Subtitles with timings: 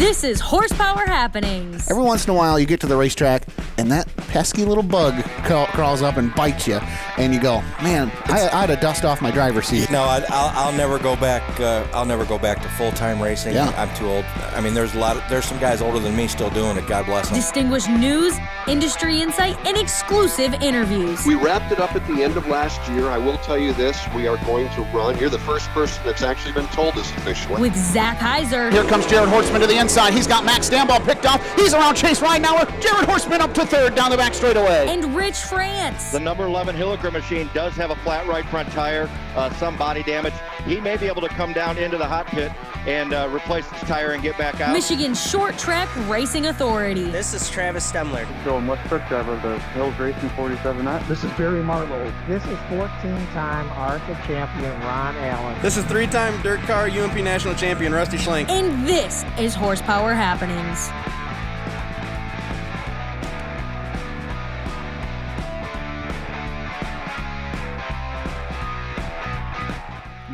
[0.00, 1.90] This is Horsepower Happenings.
[1.90, 3.46] Every once in a while, you get to the racetrack,
[3.80, 6.78] and that pesky little bug ca- crawls up and bites you,
[7.18, 10.22] and you go, "Man, I, I had to dust off my driver's seat." No, I,
[10.28, 11.42] I'll, I'll never go back.
[11.58, 13.54] Uh, I'll never go back to full time racing.
[13.54, 13.70] Yeah.
[13.76, 14.24] I'm too old.
[14.54, 15.16] I mean, there's a lot.
[15.16, 16.86] Of, there's some guys older than me still doing it.
[16.86, 17.36] God bless them.
[17.36, 18.36] Distinguished news,
[18.68, 21.24] industry insight, and exclusive interviews.
[21.26, 23.08] We wrapped it up at the end of last year.
[23.08, 25.18] I will tell you this: we are going to run.
[25.18, 27.60] You're the first person that's actually been told this officially.
[27.60, 28.70] With Zach Heiser.
[28.70, 30.12] Here comes Jared Horseman to the inside.
[30.12, 31.40] He's got Max Stambaugh picked off.
[31.56, 32.68] He's around Chase Ridenauer.
[32.82, 34.86] Jared Horseman up to third down the back straightaway.
[34.88, 36.10] And Rich France.
[36.10, 40.02] The number 11 Hilliker machine does have a flat right front tire, uh, some body
[40.02, 40.34] damage.
[40.64, 42.50] He may be able to come down into the hot pit
[42.86, 44.72] and uh, replace his tire and get back out.
[44.72, 47.04] Michigan Short Track Racing Authority.
[47.10, 48.26] This is Travis Stemler.
[48.42, 51.06] Joel Westbrook, driver of the Hills Racing 47 Knot.
[51.06, 52.12] This is Barry Marlowe.
[52.26, 55.62] This is 14-time ARCA champion Ron Allen.
[55.62, 58.48] This is three-time dirt car UMP national champion Rusty Schlenk.
[58.48, 60.90] And this is Horsepower Happenings.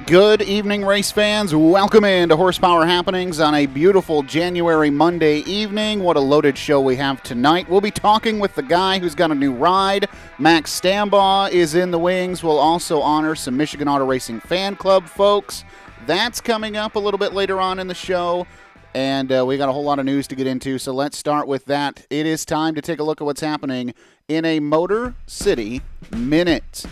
[0.07, 1.53] Good evening, race fans.
[1.53, 5.99] Welcome in to Horsepower Happenings on a beautiful January Monday evening.
[5.99, 7.69] What a loaded show we have tonight.
[7.69, 10.09] We'll be talking with the guy who's got a new ride.
[10.39, 12.45] Max Stambaugh is in the wings.
[12.45, 15.65] We'll also honor some Michigan Auto Racing fan club folks.
[16.07, 18.47] That's coming up a little bit later on in the show.
[18.95, 21.49] And uh, we got a whole lot of news to get into, so let's start
[21.49, 22.07] with that.
[22.11, 23.93] It is time to take a look at what's happening
[24.29, 25.83] in a Motor City
[26.13, 26.87] Minute.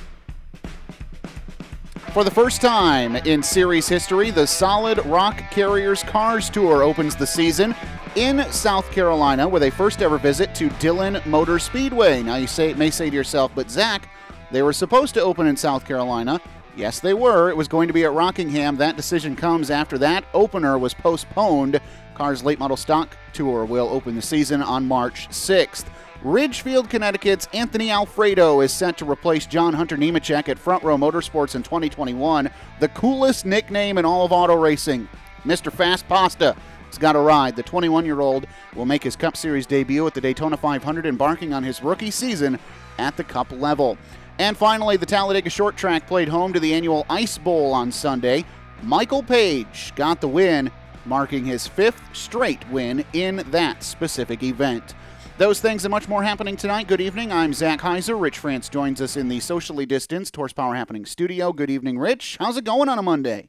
[2.15, 7.27] For the first time in series history, the Solid Rock Carriers Cars Tour opens the
[7.27, 7.75] season
[8.15, 12.23] in South Carolina with a first ever visit to Dillon Motor Speedway.
[12.23, 14.09] Now, you say, may say to yourself, but Zach,
[14.53, 16.41] they were supposed to open in South Carolina.
[16.77, 17.51] Yes, they were.
[17.51, 18.77] It was going to be at Rockingham.
[18.77, 21.81] That decision comes after that opener was postponed.
[22.15, 25.87] Cars Late Model Stock Tour will open the season on March 6th.
[26.25, 31.55] Ridgefield, Connecticut's Anthony Alfredo is set to replace John Hunter Nemechek at Front Row Motorsports
[31.55, 32.49] in 2021.
[32.81, 35.07] The coolest nickname in all of auto racing,
[35.45, 35.71] Mr.
[35.71, 36.57] Fast Pasta.
[36.87, 37.57] has got a ride.
[37.57, 41.53] The 21 year old will make his Cup Series debut at the Daytona 500, embarking
[41.53, 42.59] on his rookie season
[42.97, 43.99] at the Cup level.
[44.39, 48.47] And finally, the Talladega Short Track played home to the annual Ice Bowl on Sunday.
[48.83, 50.71] Michael Page got the win,
[51.05, 54.95] marking his fifth straight win in that specific event.
[55.37, 56.87] Those things and much more happening tonight.
[56.87, 57.33] Good evening.
[57.33, 58.21] I'm Zach Heiser.
[58.21, 61.53] Rich France joins us in the socially distanced Horsepower Happening studio.
[61.53, 62.37] Good evening, Rich.
[62.39, 63.49] How's it going on a Monday?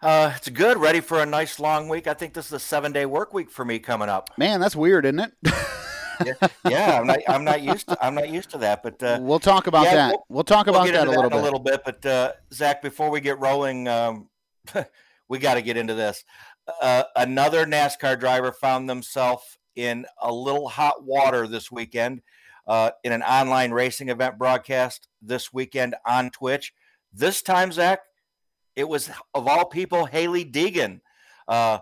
[0.00, 0.78] Uh, it's good.
[0.78, 2.06] Ready for a nice long week.
[2.06, 4.30] I think this is a seven day work week for me coming up.
[4.38, 5.32] Man, that's weird, isn't it?
[6.24, 7.18] yeah, yeah, I'm not.
[7.28, 8.04] I'm not used to.
[8.04, 8.82] I'm not used to that.
[8.82, 10.10] But uh, we'll talk about yeah, that.
[10.12, 11.40] We'll, we'll talk about we'll that, a little that bit.
[11.40, 11.82] A little bit.
[11.84, 14.30] But uh, Zach, before we get rolling, um,
[15.28, 16.24] we got to get into this.
[16.80, 22.22] Uh, another NASCAR driver found themselves in a little hot water this weekend
[22.66, 26.72] uh, in an online racing event broadcast this weekend on Twitch.
[27.12, 28.00] This time, Zach,
[28.76, 31.00] it was of all people Hailie Deegan.
[31.48, 31.78] Uh,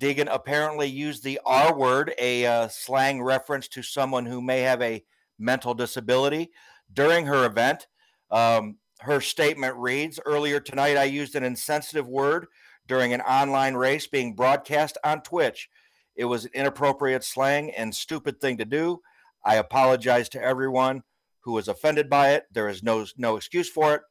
[0.00, 4.82] Deegan apparently used the R word, a uh, slang reference to someone who may have
[4.82, 5.04] a
[5.38, 6.50] mental disability,
[6.92, 7.86] during her event.
[8.30, 12.46] Um, her statement reads Earlier tonight, I used an insensitive word
[12.88, 15.68] during an online race being broadcast on Twitch.
[16.16, 19.00] It was an inappropriate slang and stupid thing to do.
[19.44, 21.02] I apologize to everyone
[21.40, 22.44] who was offended by it.
[22.52, 24.02] There is no no excuse for it,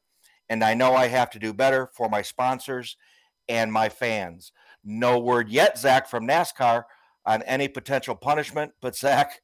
[0.48, 2.96] and I know I have to do better for my sponsors
[3.48, 4.52] and my fans.
[4.84, 6.84] No word yet, Zach, from NASCAR
[7.24, 9.41] on any potential punishment, but Zach,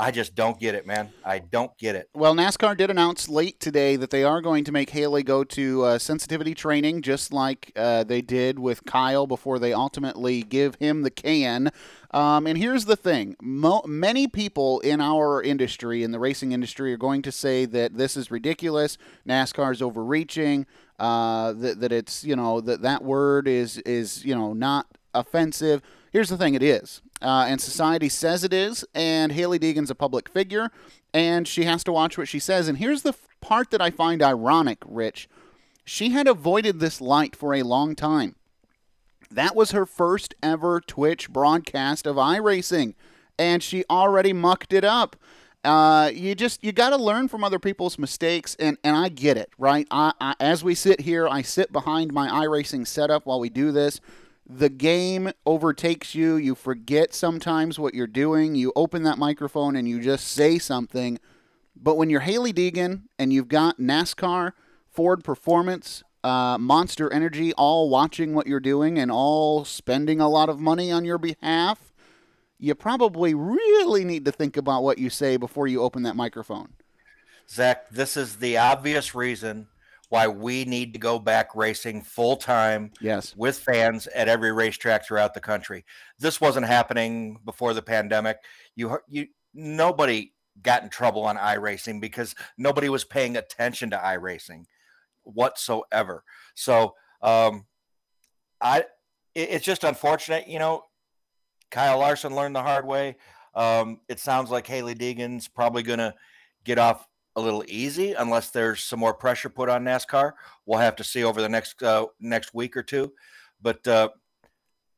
[0.00, 1.10] I just don't get it, man.
[1.24, 2.08] I don't get it.
[2.14, 5.82] Well, NASCAR did announce late today that they are going to make Hailie go to
[5.82, 11.02] uh, sensitivity training, just like uh, they did with Kyle before they ultimately give him
[11.02, 11.72] the can.
[12.12, 16.92] Um, and here's the thing Mo- many people in our industry, in the racing industry,
[16.92, 18.98] are going to say that this is ridiculous.
[19.26, 20.64] NASCAR is overreaching.
[21.00, 25.82] Uh, that, that it's, you know, that that word is, is, you know, not offensive.
[26.12, 27.02] Here's the thing it is.
[27.20, 28.84] Uh, and society says it is.
[28.94, 30.70] And Hailie Deegan's a public figure,
[31.12, 32.68] and she has to watch what she says.
[32.68, 35.28] And here's the f- part that I find ironic, Rich.
[35.84, 38.36] She had avoided this light for a long time.
[39.30, 42.94] That was her first ever Twitch broadcast of iRacing,
[43.38, 45.16] and she already mucked it up.
[45.64, 49.36] Uh, you just you got to learn from other people's mistakes, and and I get
[49.36, 49.86] it, right?
[49.90, 53.72] I, I as we sit here, I sit behind my iRacing setup while we do
[53.72, 54.00] this
[54.48, 56.36] the game overtakes you.
[56.36, 58.54] You forget sometimes what you're doing.
[58.54, 61.18] You open that microphone and you just say something.
[61.76, 64.52] But when you're Hailie Deegan and you've got NASCAR,
[64.90, 70.48] Ford Performance, uh, Monster Energy all watching what you're doing and all spending a lot
[70.48, 71.92] of money on your behalf,
[72.58, 76.70] you probably really need to think about what you say before you open that microphone.
[77.48, 79.68] Zach, this is the obvious reason
[80.08, 83.34] why we need to go back racing full time yes.
[83.36, 85.84] with fans at every racetrack throughout the country.
[86.18, 88.38] This wasn't happening before the pandemic.
[88.74, 90.32] You you nobody
[90.62, 94.64] got in trouble on iRacing because nobody was paying attention to iRacing
[95.24, 96.24] whatsoever.
[96.54, 97.66] So um,
[98.60, 98.84] I
[99.34, 100.84] it, it's just unfortunate, you know.
[101.70, 103.16] Kyle Larson learned the hard way.
[103.54, 106.14] Um, it sounds like Hailie Deegan's probably going to
[106.64, 107.06] get off
[107.36, 110.32] a little easy unless there's some more pressure put on NASCAR.
[110.66, 113.12] We'll have to see over the next uh, next week or two.
[113.60, 114.10] But uh,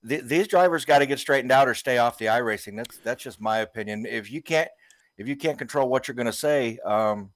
[0.08, 2.76] th- these drivers got to get straightened out or stay off the iRacing.
[2.76, 4.06] That's that's just my opinion.
[4.06, 4.70] If you can't
[5.18, 7.30] if you can't control what you're going to say, um,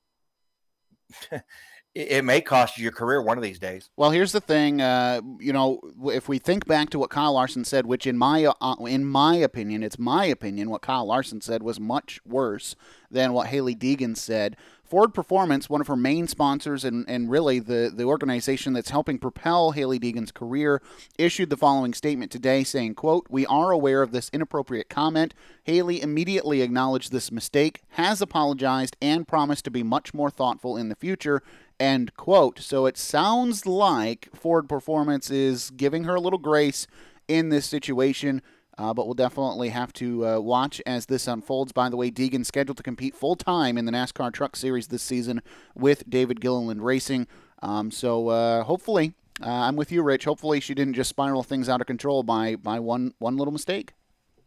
[1.94, 3.90] it, may cost you your career one of these days.
[3.96, 4.80] Well, here's the thing.
[4.80, 8.46] Uh, you know, if we think back to what Kyle Larson said, which in my
[8.46, 12.74] uh, in my opinion, it's my opinion, what Kyle Larson said was much worse
[13.10, 14.56] than what Hailie Deegan said.
[14.84, 19.18] Ford Performance, one of her main sponsors and, and really the, the organization that's helping
[19.18, 20.82] propel Hailie Deegan's career,
[21.18, 25.34] issued the following statement today saying, quote, We are aware of this inappropriate comment.
[25.64, 30.90] Hailie immediately acknowledged this mistake, has apologized, and promised to be much more thoughtful in
[30.90, 31.42] the future.
[31.80, 32.60] End quote.
[32.60, 36.86] So it sounds like Ford Performance is giving her a little grace
[37.26, 38.42] in this situation.
[38.76, 41.72] Uh, but we'll definitely have to uh, watch as this unfolds.
[41.72, 45.02] By the way, Deegan scheduled to compete full time in the NASCAR Truck Series this
[45.02, 45.42] season
[45.74, 47.26] with David Gilliland Racing.
[47.62, 50.24] Um, so uh, hopefully, uh, I'm with you, Rich.
[50.24, 53.92] Hopefully, she didn't just spiral things out of control by by one one little mistake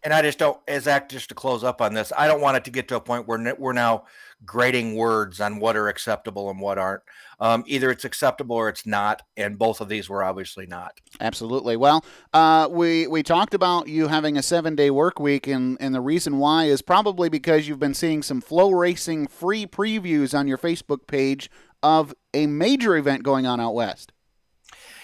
[0.03, 2.55] and I just don't, as Zach, just to close up on this, I don't want
[2.55, 4.05] it to get to a point where we're now
[4.45, 7.03] grading words on what are acceptable and what aren't.
[7.39, 10.99] Um, either it's acceptable or it's not, and both of these were obviously not.
[11.19, 11.77] Absolutely.
[11.77, 12.03] Well,
[12.33, 16.01] uh, we we talked about you having a seven day work week, and and the
[16.01, 21.07] reason why is probably because you've been seeing some FloRacing free previews on your Facebook
[21.07, 21.49] page
[21.83, 24.11] of a major event going on out west.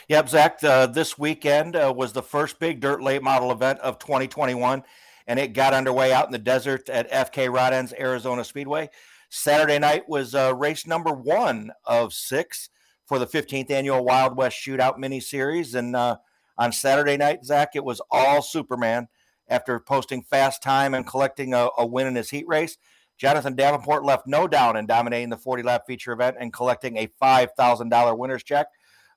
[0.09, 3.99] Yep, Zach, uh, this weekend uh, was the first big dirt late model event of
[3.99, 4.83] 2021,
[5.27, 8.89] and it got underway out in the desert at FK Rod Ends Arizona Speedway.
[9.35, 12.69] Saturday night was uh, race number one of six
[13.07, 15.73] for the 15th annual Wild West Shootout Mini Series.
[15.73, 16.17] And uh,
[16.55, 19.07] on Saturday night, Zach, it was all Superman
[19.47, 22.77] after posting fast time and collecting a, a win in his heat race.
[23.17, 27.09] Jonathan Davenport left no doubt in dominating the 40 lap feature event and collecting a
[27.19, 28.67] $5,000 winner's check.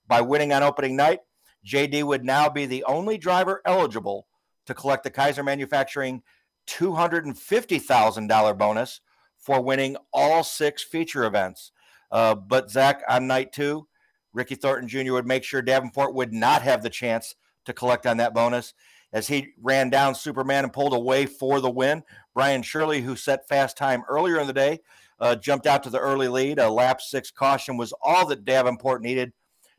[0.08, 1.20] By winning on opening night,
[1.66, 4.26] JD would now be the only driver eligible
[4.64, 6.22] to collect the Keyser Manufacturing
[6.68, 9.00] $250,000 bonus
[9.46, 11.70] for winning all six feature events.
[12.10, 13.86] Uh, but Zach, on night two,
[14.32, 15.12] Ricky Thornton Jr.
[15.12, 18.74] would make sure Davenport would not have the chance to collect on that bonus
[19.12, 22.02] as he ran down Superman and pulled away for the win.
[22.34, 24.80] Brian Shirley, who set fast time earlier in the day,
[25.20, 26.58] uh, jumped out to the early lead.
[26.58, 29.32] A lap six caution was all that Davenport needed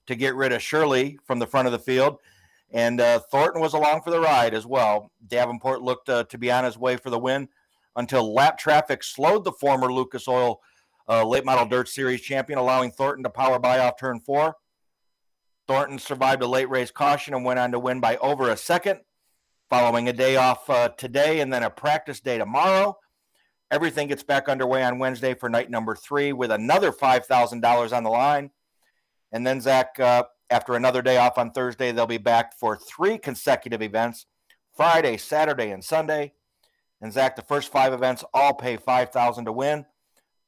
[0.08, 2.20] to get rid of Shirley from the front of the field.
[2.72, 5.12] And uh, Thornton was along for the ride as well.
[5.28, 7.50] Davenport looked uh, to be on his way for the win
[7.98, 10.62] until lap traffic slowed the former Lucas Oil
[11.10, 14.56] uh, late model dirt series champion, allowing Thornton to power by off turn four.
[15.68, 19.02] Thornton survived a late race caution and went on to win by over a second,
[19.70, 22.98] following a day off uh, today and then a practice day tomorrow.
[23.70, 28.10] Everything gets back underway on Wednesday for night number three with another $5,000 on the
[28.10, 28.51] line.
[29.34, 33.18] And then, Zach, uh, after another day off on Thursday, they'll be back for three
[33.18, 34.25] consecutive events
[34.74, 36.32] Friday, Saturday, and Sunday.
[37.01, 39.86] And Zach, the first five events all pay 5000 to win.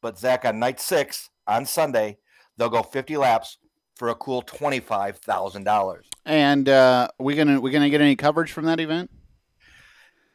[0.02, 2.18] But Zach, on night six on Sunday,
[2.58, 3.58] they'll go 50 laps
[3.96, 6.02] for a cool $25,000.
[6.26, 9.12] And uh, we gonna we gonna get any coverage from that event?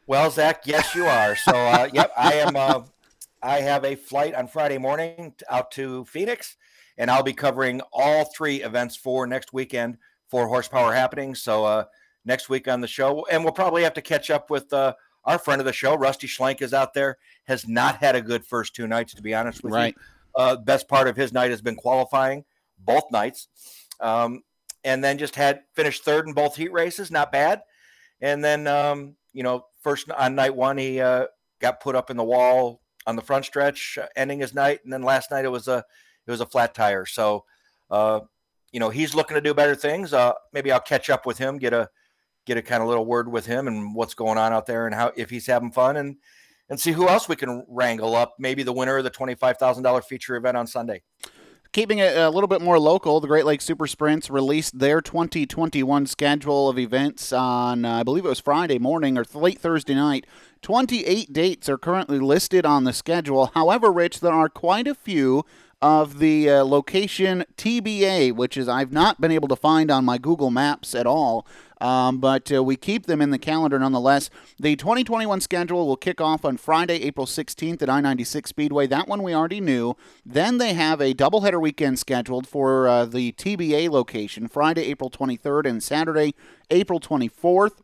[0.07, 1.35] Well, Zach, yes, you are.
[1.35, 2.57] So, uh, yep, I am.
[2.57, 2.83] Uh,
[3.43, 6.57] I have a flight on Friday morning out to Phoenix
[6.97, 11.35] and I'll be covering all three events for next weekend for Horsepower Happening.
[11.35, 11.85] So uh,
[12.25, 14.95] next week on the show, and we'll probably have to catch up with uh,
[15.25, 17.19] our friend of the show, Rusty Schlenk, is out there.
[17.45, 19.95] Has not had a good first two nights, to be honest with right.
[19.97, 20.03] you.
[20.37, 22.45] Uh, best part of his night has been qualifying
[22.79, 23.49] both nights,
[24.01, 24.43] um,
[24.83, 27.11] and then just had finished third in both heat races.
[27.11, 27.63] Not bad.
[28.21, 31.27] And then um, you know, first on night one, he uh,
[31.61, 34.93] got put up in the wall on the front stretch, uh, ending his night, and
[34.93, 35.85] then last night it was a
[36.27, 37.05] it was a flat tire.
[37.05, 37.45] So,
[37.91, 38.21] uh,
[38.73, 40.13] you know, he's looking to do better things.
[40.15, 41.91] Uh, maybe I'll catch up with him, get a
[42.47, 44.95] get a kind of little word with him and what's going on out there and
[44.95, 46.17] how if he's having fun and
[46.69, 48.35] and see who else we can wrangle up.
[48.39, 51.03] Maybe the winner of the twenty five thousand dollar feature event on Sunday.
[51.73, 56.07] keeping it a little bit more local, the Great Lakes Super Sprints released their 2021
[56.07, 60.25] schedule of events on, uh, I believe it was Friday morning or late Thursday night.
[60.63, 63.51] 28 dates are currently listed on the schedule.
[63.55, 65.45] However, Rich, there are quite a few
[65.83, 70.17] of the uh, location TBA, which is I've not been able to find on my
[70.17, 71.47] Google Maps at all.
[71.81, 74.31] Um, but uh, we keep them in the calendar nonetheless.
[74.59, 78.87] The 2021 schedule will kick off on Friday, April 16th at I 96 Speedway.
[78.87, 79.97] That one we already knew.
[80.25, 85.69] Then they have a doubleheader weekend scheduled for uh, the TBA location Friday, April 23rd,
[85.69, 86.35] and Saturday,
[86.71, 87.81] April 24th.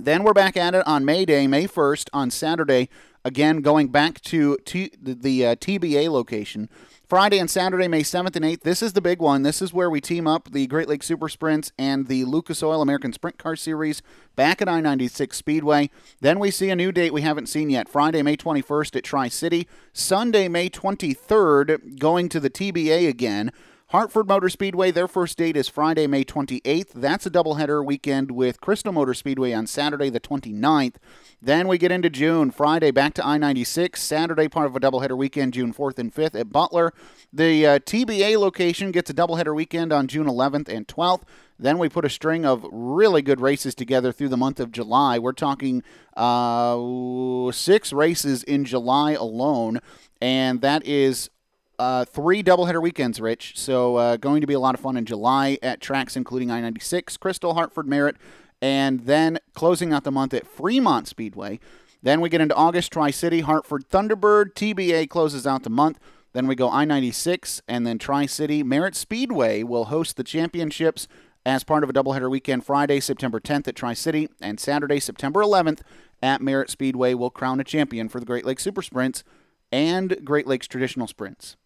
[0.00, 2.88] Then we're back at it on May Day, May 1st, on Saturday.
[3.24, 6.68] Again, going back to T- the uh, TBA location.
[7.08, 8.60] Friday and Saturday, May 7th and 8th.
[8.60, 9.42] This is the big one.
[9.42, 12.82] This is where we team up the Great Lakes Super Sprints and the Lucas Oil
[12.82, 14.02] American Sprint Car Series
[14.36, 15.88] back at I 96 Speedway.
[16.20, 19.28] Then we see a new date we haven't seen yet Friday, May 21st at Tri
[19.28, 19.66] City.
[19.94, 23.52] Sunday, May 23rd, going to the TBA again.
[23.90, 26.92] Hartford Motor Speedway, their first date is Friday, May 28th.
[26.92, 30.96] That's a doubleheader weekend with Crystal Motor Speedway on Saturday, the 29th.
[31.40, 32.50] Then we get into June.
[32.50, 33.98] Friday, back to I 96.
[34.02, 36.92] Saturday, part of a doubleheader weekend, June 4th and 5th at Butler.
[37.32, 41.22] The uh, TBA location gets a doubleheader weekend on June 11th and 12th.
[41.58, 45.18] Then we put a string of really good races together through the month of July.
[45.18, 45.82] We're talking
[46.14, 49.80] uh, six races in July alone,
[50.20, 51.30] and that is
[51.78, 53.52] uh, three doubleheader weekends, Rich.
[53.56, 57.18] So uh, going to be a lot of fun in July at tracks including I-96,
[57.18, 58.16] Crystal, Hartford, Merritt,
[58.60, 61.60] and then closing out the month at Fremont Speedway.
[62.02, 64.54] Then we get into August, Tri City, Hartford, Thunderbird.
[64.54, 65.98] TBA closes out the month.
[66.32, 68.62] Then we go I-96, and then Tri City.
[68.62, 71.08] Merritt Speedway will host the championships
[71.44, 72.64] as part of a doubleheader weekend.
[72.64, 75.80] Friday, September 10th at Tri City, and Saturday, September 11th
[76.22, 79.24] at Merritt Speedway will crown a champion for the Great Lakes Super Sprints
[79.72, 81.56] and Great Lakes Traditional Sprints.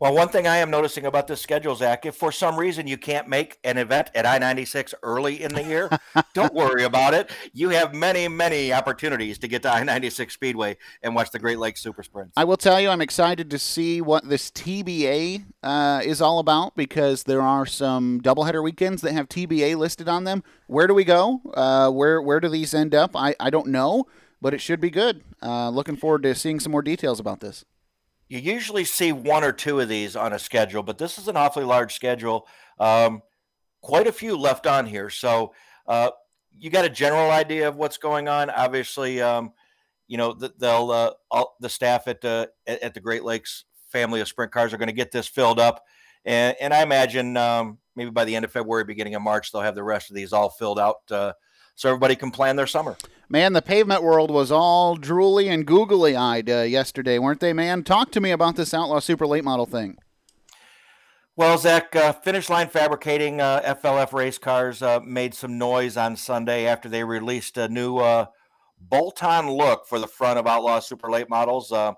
[0.00, 2.96] Well, one thing I am noticing about this schedule, Zach, if for some reason you
[2.96, 5.90] can't make an event at I 96 early in the year,
[6.32, 7.30] don't worry about it.
[7.52, 11.58] You have many, many opportunities to get to I 96 Speedway and watch the Great
[11.58, 12.32] Lakes Super Sprints.
[12.34, 16.76] I will tell you, I'm excited to see what this TBA uh, is all about
[16.76, 20.42] because there are some doubleheader weekends that have TBA listed on them.
[20.66, 21.42] Where do we go?
[21.52, 23.14] Uh, where, where do these end up?
[23.14, 24.06] I, I don't know,
[24.40, 25.22] but it should be good.
[25.42, 27.66] Uh, looking forward to seeing some more details about this
[28.30, 31.36] you usually see one or two of these on a schedule, but this is an
[31.36, 32.46] awfully large schedule.
[32.78, 33.22] Um,
[33.82, 35.10] quite a few left on here.
[35.10, 35.52] So
[35.88, 36.10] uh,
[36.56, 38.48] you got a general idea of what's going on.
[38.48, 39.52] Obviously, um,
[40.06, 44.28] you know they'll uh, all, the staff at the at the Great Lakes family of
[44.28, 45.84] sprint cars are going to get this filled up,
[46.24, 49.62] and, and I imagine um, maybe by the end of February, beginning of March, they'll
[49.62, 50.98] have the rest of these all filled out.
[51.10, 51.32] Uh,
[51.74, 52.96] so everybody can plan their summer.
[53.32, 57.84] Man, the pavement world was all drooly and googly eyed uh, yesterday, weren't they, man?
[57.84, 59.98] Talk to me about this Outlaw Super Late Model thing.
[61.36, 66.16] Well, Zach, uh, Finish Line Fabricating uh, FLF race cars uh, made some noise on
[66.16, 68.26] Sunday after they released a new uh,
[68.80, 71.70] bolt on look for the front of Outlaw Super Late models.
[71.70, 71.92] Uh,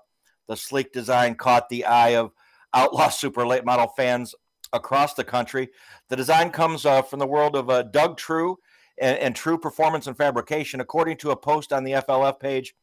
[0.47, 2.31] the sleek design caught the eye of
[2.75, 4.35] Outlaw Super Late model fans
[4.71, 5.69] across the country.
[6.09, 8.57] The design comes uh, from the world of Doug True
[8.99, 10.81] and, and True Performance and Fabrication.
[10.81, 12.75] According to a post on the FLF page,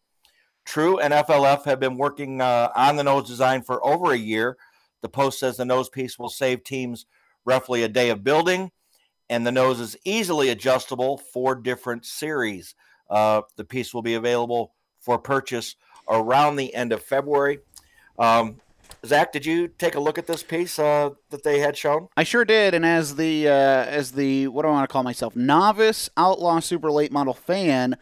[0.65, 4.57] True and FLF have been working uh, on the nose design for over a year.
[5.01, 7.07] The post says the nose piece will save teams
[7.45, 8.71] roughly a day of building,
[9.29, 12.75] and the nose is easily adjustable for different series.
[13.09, 15.77] Uh, the piece will be available for purchase
[16.09, 17.61] around the end of February.
[18.19, 18.61] Um,
[19.05, 22.09] Zach, did you take a look at this piece uh, that they had shown?
[22.17, 25.03] I sure did, and as the uh, as the what do I want to call
[25.03, 27.97] myself, novice outlaw super late model fan,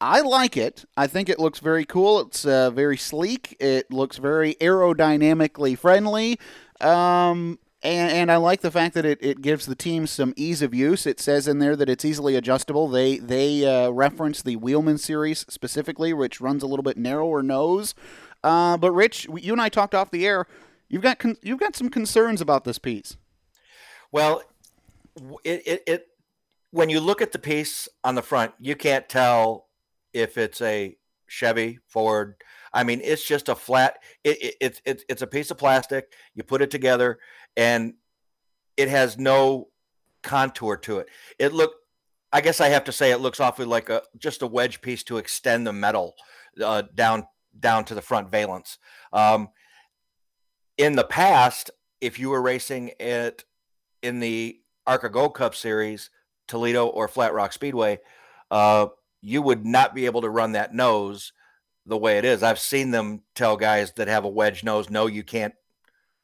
[0.00, 0.84] I like it.
[0.96, 2.20] I think it looks very cool.
[2.20, 3.56] It's uh, very sleek.
[3.60, 6.38] It looks very aerodynamically friendly.
[6.80, 10.60] Um, and, and I like the fact that it, it gives the team some ease
[10.60, 11.06] of use.
[11.06, 12.88] It says in there that it's easily adjustable.
[12.88, 17.94] They they uh, reference the Wheelman series specifically, which runs a little bit narrower nose.
[18.42, 20.46] Uh, but Rich, you and I talked off the air.
[20.88, 23.16] You've got con- you've got some concerns about this piece.
[24.12, 24.42] Well,
[25.44, 26.06] it, it, it
[26.70, 29.68] when you look at the piece on the front, you can't tell
[30.12, 32.34] if it's a Chevy, Ford.
[32.72, 33.98] I mean, it's just a flat.
[34.24, 36.12] It, it, it, it's a piece of plastic.
[36.34, 37.18] You put it together,
[37.56, 37.94] and
[38.76, 39.68] it has no
[40.22, 41.08] contour to it.
[41.38, 41.72] It look.
[42.32, 45.02] I guess I have to say it looks awfully like a just a wedge piece
[45.04, 46.14] to extend the metal
[46.62, 47.26] uh, down
[47.58, 48.78] down to the front valence.
[49.12, 49.50] Um,
[50.78, 53.44] in the past, if you were racing it
[54.02, 56.10] in the ARCA Gold Cup Series,
[56.48, 58.00] Toledo or Flat Rock Speedway,
[58.50, 58.86] uh,
[59.20, 61.32] you would not be able to run that nose
[61.86, 62.42] the way it is.
[62.42, 65.54] I've seen them tell guys that have a wedge nose, no, you can't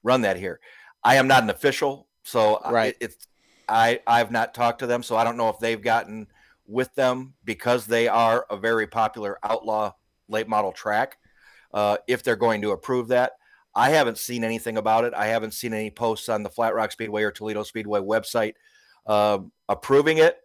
[0.03, 0.61] run that here.
[1.05, 2.97] I am not an official, so right.
[3.01, 3.27] It, it's
[3.69, 6.29] I I've not talked to them, so I don't know if they've gotten
[6.67, 9.93] with them because they are a very popular outlaw
[10.29, 11.17] late model track.
[11.73, 13.33] Uh, if they're going to approve that,
[13.75, 15.13] I haven't seen anything about it.
[15.15, 18.55] I haven't seen any posts on the Flat Rock Speedway or Toledo Speedway website
[19.07, 20.39] uh, approving it.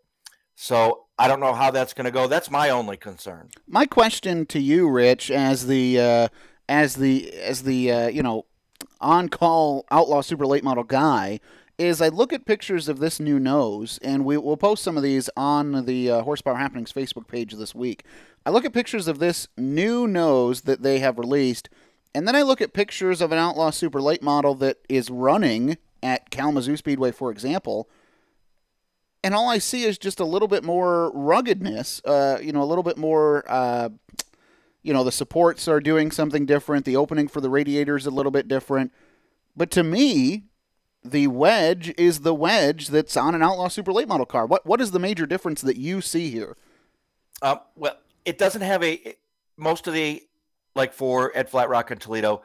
[0.55, 2.27] So I don't know how that's going to go.
[2.27, 3.49] That's my only concern.
[3.67, 6.27] My question to you, Rich, as the uh,
[6.67, 8.45] as the as the uh, you know
[8.99, 11.39] on call outlaw super late model guy,
[11.77, 15.03] is I look at pictures of this new nose, and we will post some of
[15.03, 18.03] these on the uh, Horsepower Happenings Facebook page this week.
[18.45, 21.69] I look at pictures of this new nose that they have released,
[22.13, 25.77] and then I look at pictures of an outlaw super late model that is running
[26.03, 27.89] at Kalamazoo Speedway, for example
[29.23, 32.01] and all I see is just a little bit more ruggedness.
[32.03, 33.43] Uh, you know, a little bit more.
[33.47, 33.89] Uh,
[34.83, 36.85] you know, the supports are doing something different.
[36.85, 38.91] The opening for the radiator is a little bit different.
[39.55, 40.45] But to me,
[41.03, 44.45] the wedge is the wedge that's on an Outlaw Super Late Model car.
[44.45, 46.57] What what is the major difference that you see here?
[47.41, 49.15] Uh, well, it doesn't have a
[49.57, 50.23] most of the
[50.75, 52.43] like for at Flat Rock and Toledo.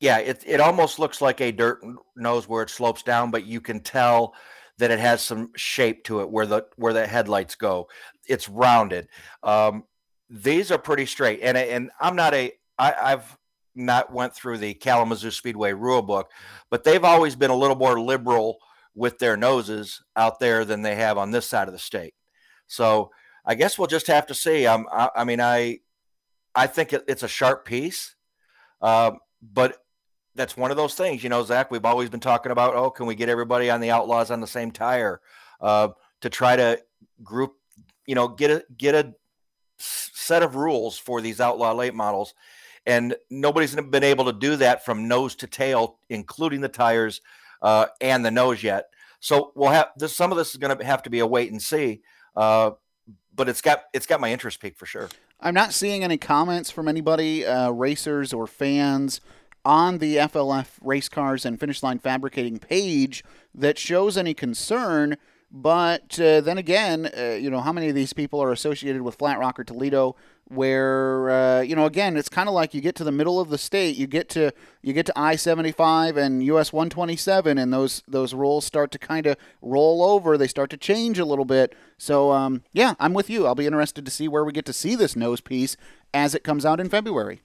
[0.00, 1.80] Yeah, it it almost looks like a dirt
[2.16, 4.34] nose where it slopes down, but you can tell
[4.78, 7.88] that it has some shape to it where the where the headlights go.
[8.26, 9.08] It's rounded.
[9.42, 9.84] Um,
[10.30, 13.36] these are pretty straight, and and I'm not a I, I've
[13.74, 16.30] not went through the Kalamazoo Speedway rule book,
[16.70, 18.58] but they've always been a little more liberal
[18.94, 22.14] with their noses out there than they have on this side of the state.
[22.66, 23.10] So
[23.48, 24.66] I guess we'll just have to see.
[24.66, 24.78] I,
[25.16, 25.80] I mean, I
[26.54, 28.14] I think it, it's a sharp piece,
[28.82, 29.78] uh, but
[30.34, 31.70] that's one of those things, you know, Zach.
[31.70, 34.46] We've always been talking about, oh, can we get everybody on the Outlaws on the
[34.46, 35.22] same tire
[35.62, 35.88] uh,
[36.20, 36.80] to try to
[37.24, 37.54] group,
[38.06, 39.14] you know, get a get a
[39.78, 42.34] set of rules for these Outlaw late models,
[42.84, 47.22] and nobody's been able to do that from nose to tail, including the tires
[47.62, 48.88] uh, and the nose yet.
[49.20, 50.14] So we'll have this.
[50.14, 52.02] Some of this is going to have to be a wait and see,
[52.36, 52.72] uh,
[53.34, 55.08] but it's got it's got my interest peaked for sure.
[55.40, 59.20] I'm not seeing any comments from anybody, uh, racers or fans
[59.64, 63.22] on the FLF race cars and finish line fabricating page
[63.54, 65.16] that shows any concern.
[65.50, 69.14] But uh, then again, uh, you know, how many of these people are associated with
[69.14, 70.16] Flat Rock or Toledo?
[70.50, 73.50] Where uh, you know, again, it's kind of like you get to the middle of
[73.50, 77.16] the state, you get to you get to I seventy five and US one twenty
[77.16, 80.38] seven, and those those rules start to kind of roll over.
[80.38, 81.74] They start to change a little bit.
[81.98, 83.46] So um, yeah, I'm with you.
[83.46, 85.76] I'll be interested to see where we get to see this nose piece
[86.14, 87.42] as it comes out in February.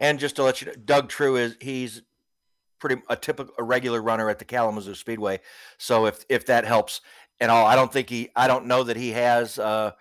[0.00, 2.02] And just to let you know, Doug True is he's
[2.80, 5.40] pretty a typical a regular runner at the Kalamazoo Speedway.
[5.78, 7.02] So if if that helps
[7.38, 9.92] and all, I don't think he I don't know that he has uh,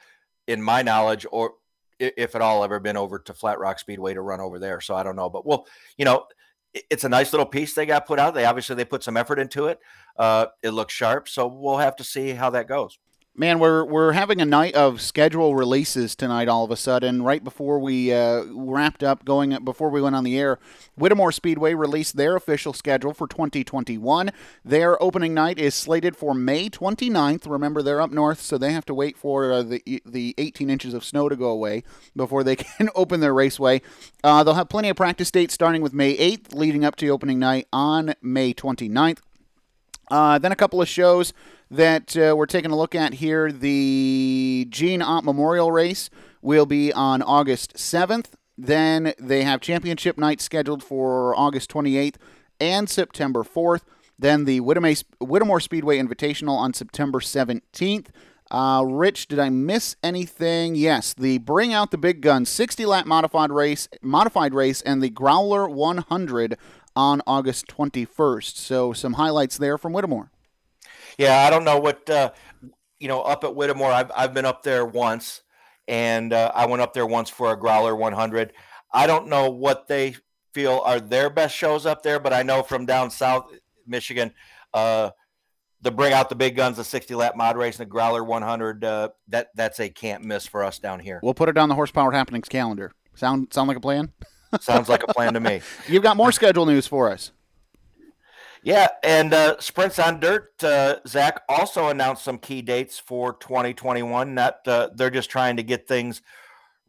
[0.47, 1.53] in my knowledge or
[1.99, 4.81] if at all ever been over to Flat Rock Speedway to run over there.
[4.81, 6.25] So I don't know, but well, you know,
[6.89, 8.33] it's a nice little piece they got put out.
[8.33, 9.79] They obviously they put some effort into it.
[10.17, 12.97] Uh, it looks sharp, so we'll have to see how that goes
[13.39, 16.49] man, we're we're having a night of schedule releases tonight.
[16.49, 20.25] All of a sudden, right before we uh, wrapped up, going before we went on
[20.25, 20.59] the air,
[20.95, 24.31] Whittemore Speedway released their official schedule for 2021.
[24.65, 27.49] Their opening night is slated for May 29th.
[27.49, 30.93] Remember, they're up north, so they have to wait for uh, the the 18 inches
[30.93, 31.83] of snow to go away
[32.15, 33.81] before they can open their raceway.
[34.21, 37.39] Uh, they'll have plenty of practice dates starting with May 8th, leading up to opening
[37.39, 39.19] night on May 29th.
[40.11, 41.33] Uh, then a couple of shows
[41.71, 43.51] that uh, we're taking a look at here.
[43.51, 46.09] The Gene Ott Memorial Race
[46.41, 48.27] will be on August 7th.
[48.57, 52.15] Then they have championship night scheduled for August 28th
[52.59, 53.81] and September 4th.
[54.17, 58.07] Then the Whittemore Speedway Invitational on September 17th.
[58.51, 60.75] Uh, Rich, did I miss anything?
[60.75, 65.09] Yes, the Bring Out the Big Guns 60 lap modified race, modified race, and the
[65.09, 66.57] Growler 100
[66.95, 68.55] on August 21st.
[68.57, 70.31] So some highlights there from Whittemore.
[71.19, 72.31] Yeah, I don't know what uh,
[72.97, 73.91] you know up at Whittemore.
[73.91, 75.41] I've I've been up there once,
[75.85, 78.53] and uh, I went up there once for a Growler 100.
[78.93, 80.15] I don't know what they
[80.53, 83.51] feel are their best shows up there, but I know from down south
[83.85, 84.33] Michigan,
[84.73, 85.09] uh,
[85.81, 88.85] the bring out the big guns, the 60 lap mod race, and the Growler 100.
[88.85, 91.19] Uh, that that's a can't miss for us down here.
[91.21, 92.93] We'll put it on the horsepower happenings calendar.
[93.15, 94.13] Sound sound like a plan?
[94.61, 95.59] Sounds like a plan to me.
[95.89, 97.33] You've got more schedule news for us.
[98.61, 104.35] Yeah, and uh, Sprints on Dirt, uh, Zach also announced some key dates for 2021.
[104.35, 106.21] Not uh, they're just trying to get things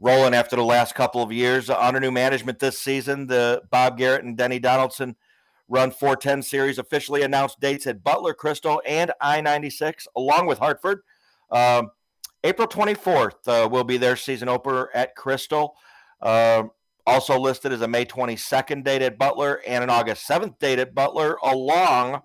[0.00, 1.70] rolling after the last couple of years.
[1.70, 5.14] under new management this season, the Bob Garrett and Denny Donaldson
[5.70, 11.02] Run 410 series officially announced dates at Butler, Crystal, and I 96, along with Hartford.
[11.48, 11.92] Um,
[12.42, 15.76] April 24th uh, will be their season opener at Crystal.
[16.20, 16.72] Um,
[17.10, 20.94] Also listed as a May 22nd date at Butler and an August 7th date at
[20.94, 22.22] Butler, along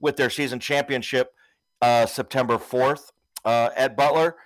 [0.00, 1.34] with their season championship
[1.82, 3.10] uh, September 4th
[3.44, 4.36] uh, at Butler.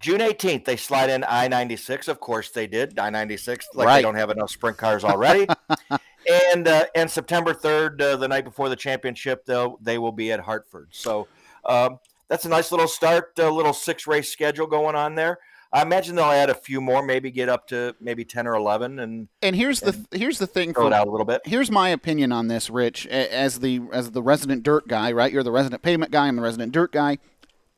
[0.00, 2.08] June 18th, they slide in I 96.
[2.08, 2.98] Of course, they did.
[2.98, 3.96] I 96, like Right.
[3.96, 5.46] they don't have enough sprint cars already.
[6.50, 10.32] and uh, and September 3rd, uh, the night before the championship, they'll, they will be
[10.32, 10.88] at Hartford.
[10.90, 11.28] So
[11.64, 11.98] um,
[12.28, 15.38] that's a nice little start, a little six race schedule going on there.
[15.72, 18.98] I imagine they'll add a few more, maybe get up to maybe 10 or 11
[18.98, 21.42] and And here's the here's the thing throw for it out a little bit.
[21.44, 23.06] here's my opinion on this, Rich.
[23.06, 25.32] As the as the resident dirt guy, right?
[25.32, 26.26] You're the resident pavement guy.
[26.26, 27.18] I'm the resident dirt guy.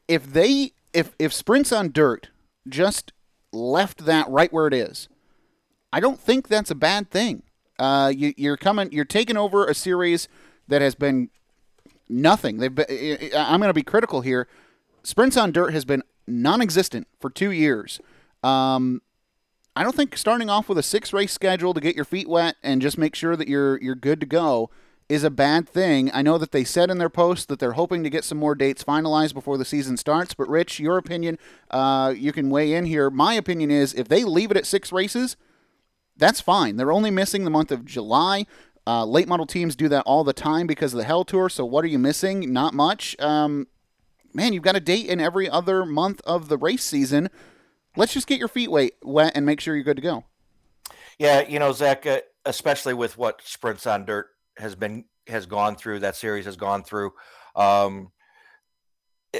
[0.08, 2.30] If they if if sprints on dirt
[2.68, 3.12] just
[3.52, 5.08] left that right where it is,
[5.92, 7.42] I don't think that's a bad thing.
[7.78, 10.28] Uh, you, you're coming, you're taking over a series
[10.68, 11.30] that has been
[12.08, 12.58] nothing.
[12.58, 12.86] They've been.
[13.36, 14.48] I'm going to be critical here.
[15.02, 18.00] Sprints on dirt has been non-existent for two years.
[18.42, 19.02] Um,
[19.74, 22.56] I don't think starting off with a six race schedule to get your feet wet
[22.62, 24.70] and just make sure that you're you're good to go
[25.08, 26.10] is a bad thing.
[26.14, 28.54] I know that they said in their post that they're hoping to get some more
[28.54, 30.32] dates finalized before the season starts.
[30.32, 31.38] But Rich, your opinion,
[31.70, 33.10] uh, you can weigh in here.
[33.10, 35.36] My opinion is if they leave it at six races,
[36.16, 36.76] that's fine.
[36.76, 38.46] They're only missing the month of July.
[38.86, 41.48] Uh, late model teams do that all the time because of the Hell Tour.
[41.48, 42.52] So what are you missing?
[42.52, 43.18] Not much.
[43.20, 43.68] Um,
[44.34, 47.28] man, you've got a date in every other month of the race season.
[47.96, 50.24] Let's just get your feet wet, and make sure you're good to go.
[51.18, 55.76] Yeah, you know, Zach, uh, especially with what sprints on dirt has been has gone
[55.76, 57.12] through, that series has gone through.
[57.54, 58.10] Um,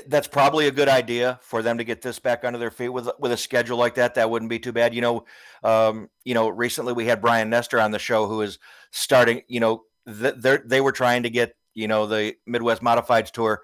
[0.07, 3.09] that's probably a good idea for them to get this back under their feet with
[3.19, 4.15] with a schedule like that.
[4.15, 4.95] That wouldn't be too bad.
[4.95, 5.25] You know,
[5.63, 8.59] um, you know, recently we had Brian Nestor on the show who is
[8.91, 9.43] starting.
[9.49, 13.61] You know, th- they they were trying to get you know the Midwest Modifieds Tour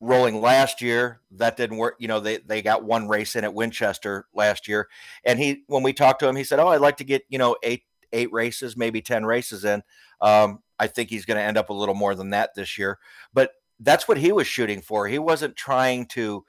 [0.00, 1.20] rolling last year.
[1.32, 1.96] That didn't work.
[1.98, 4.88] You know, they they got one race in at Winchester last year,
[5.24, 7.38] and he when we talked to him, he said, "Oh, I'd like to get you
[7.38, 9.82] know eight eight races, maybe ten races in."
[10.20, 12.98] Um, I think he's going to end up a little more than that this year,
[13.32, 15.06] but that's what he was shooting for.
[15.06, 16.44] He wasn't trying to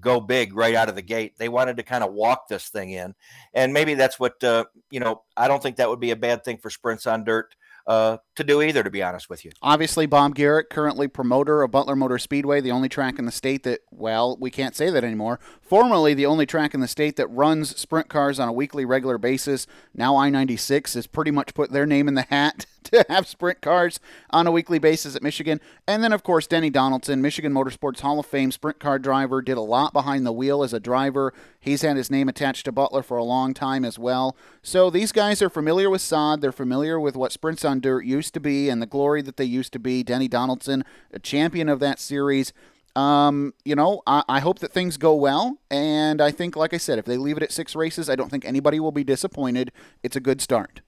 [0.00, 1.36] go big right out of the gate.
[1.36, 3.14] They wanted to kind of walk this thing in,
[3.54, 5.22] and maybe that's what uh, you know.
[5.36, 7.54] I don't think that would be a bad thing for sprints on dirt
[7.86, 8.82] uh, to do either.
[8.82, 9.52] To be honest with you.
[9.62, 13.62] Obviously, Bob Garrett, currently promoter of Butler Motor Speedway, the only track in the state
[13.64, 15.40] that, well, we can't say that anymore.
[15.60, 19.18] Formerly, the only track in the state that runs sprint cars on a weekly, regular
[19.18, 19.66] basis.
[19.94, 23.60] Now, I 96 has pretty much put their name in the hat to have sprint
[23.60, 25.60] cars on a weekly basis at Michigan.
[25.86, 29.56] And then, of course, Denny Donaldson, Michigan Motorsports Hall of Fame sprint car driver, did
[29.56, 31.32] a lot behind the wheel as a driver.
[31.60, 34.36] He's had his name attached to Butler for a long time as well.
[34.62, 36.40] So these guys are familiar with sod.
[36.40, 39.44] They're familiar with what sprints on dirt used to be and the glory that they
[39.44, 40.02] used to be.
[40.02, 42.52] Denny Donaldson, a champion of that series.
[42.94, 45.58] Um, you know, I, I hope that things go well.
[45.70, 48.30] And I think, like I said, if they leave it at six races, I don't
[48.30, 49.72] think anybody will be disappointed.
[50.02, 50.82] It's a good start.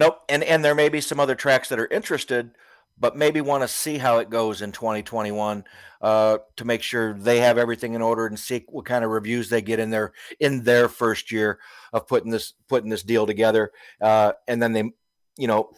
[0.00, 0.22] Nope.
[0.30, 2.52] And and there may be some other tracks that are interested,
[2.98, 5.62] but maybe want to see how it goes in 2021
[6.00, 9.50] uh, to make sure they have everything in order and see what kind of reviews
[9.50, 11.58] they get in their in their first year
[11.92, 13.72] of putting this putting this deal together.
[14.00, 14.90] Uh, and then they,
[15.36, 15.70] you know,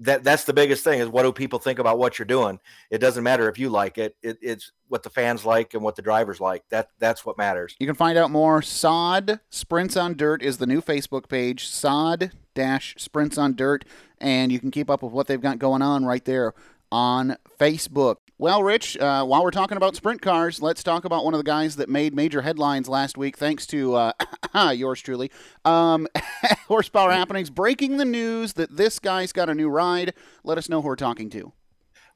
[0.00, 2.58] that that's the biggest thing is what do people think about what you're doing?
[2.90, 4.16] It doesn't matter if you like it.
[4.22, 6.64] it it's what the fans like and what the drivers like.
[6.70, 7.76] That that's what matters.
[7.78, 8.60] You can find out more.
[8.62, 11.68] Sod Sprints on Dirt is the new Facebook page.
[11.68, 13.84] Sod dash Sprints on Dirt,
[14.18, 16.54] and you can keep up with what they've got going on right there
[16.90, 18.16] on Facebook.
[18.36, 21.44] Well, Rich, uh, while we're talking about sprint cars, let's talk about one of the
[21.44, 24.12] guys that made major headlines last week, thanks to uh,
[24.74, 25.30] yours truly.
[25.64, 26.08] Um,
[26.66, 30.14] Horsepower Happenings breaking the news that this guy's got a new ride.
[30.42, 31.52] Let us know who we're talking to.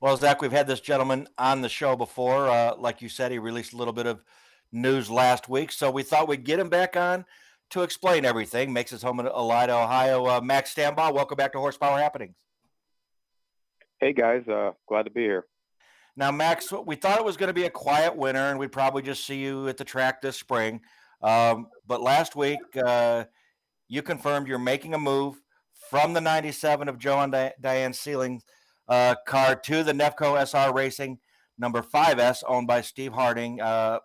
[0.00, 2.48] Well, Zach, we've had this gentleman on the show before.
[2.48, 4.24] Uh, like you said, he released a little bit of
[4.72, 7.26] news last week, so we thought we'd get him back on
[7.70, 8.72] to explain everything.
[8.72, 10.26] Makes his home in Elida, Ohio.
[10.26, 12.38] Uh, Max Stambaugh, welcome back to Horsepower Happenings.
[14.00, 15.44] Hey guys, uh, glad to be here.
[16.18, 19.02] Now, Max, we thought it was going to be a quiet winter, and we'd probably
[19.02, 20.80] just see you at the track this spring.
[21.22, 23.26] Um, but last week, uh,
[23.86, 25.40] you confirmed you're making a move
[25.88, 28.42] from the 97 of Joe and Di- Diane Sealing
[28.88, 31.20] uh, car to the Nefco SR Racing
[31.56, 34.00] number 5S, owned by Steve Harding, uh,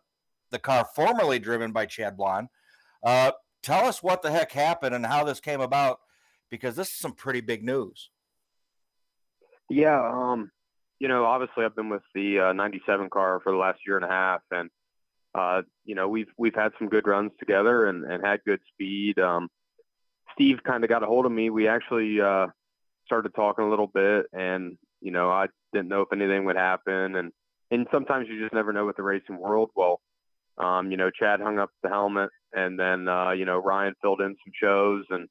[0.51, 2.49] the car formerly driven by Chad Blonde.
[3.03, 3.31] Uh,
[3.63, 5.97] tell us what the heck happened and how this came about,
[6.51, 8.11] because this is some pretty big news.
[9.67, 10.51] Yeah, um,
[11.03, 14.05] you know, obviously I've been with the uh, 97 car for the last year and
[14.05, 14.69] a half, and
[15.35, 19.19] uh, you know we've we've had some good runs together and, and had good speed.
[19.19, 19.49] Um,
[20.31, 21.49] Steve kind of got a hold of me.
[21.49, 22.47] We actually uh,
[23.05, 27.17] started talking a little bit, and you know I didn't know if anything would happen,
[27.17, 27.33] and
[27.69, 29.71] and sometimes you just never know with the racing world.
[29.75, 29.99] Well,
[30.57, 34.21] um, you know, Chad hung up the helmet, and then uh, you know Ryan filled
[34.21, 35.27] in some shows, and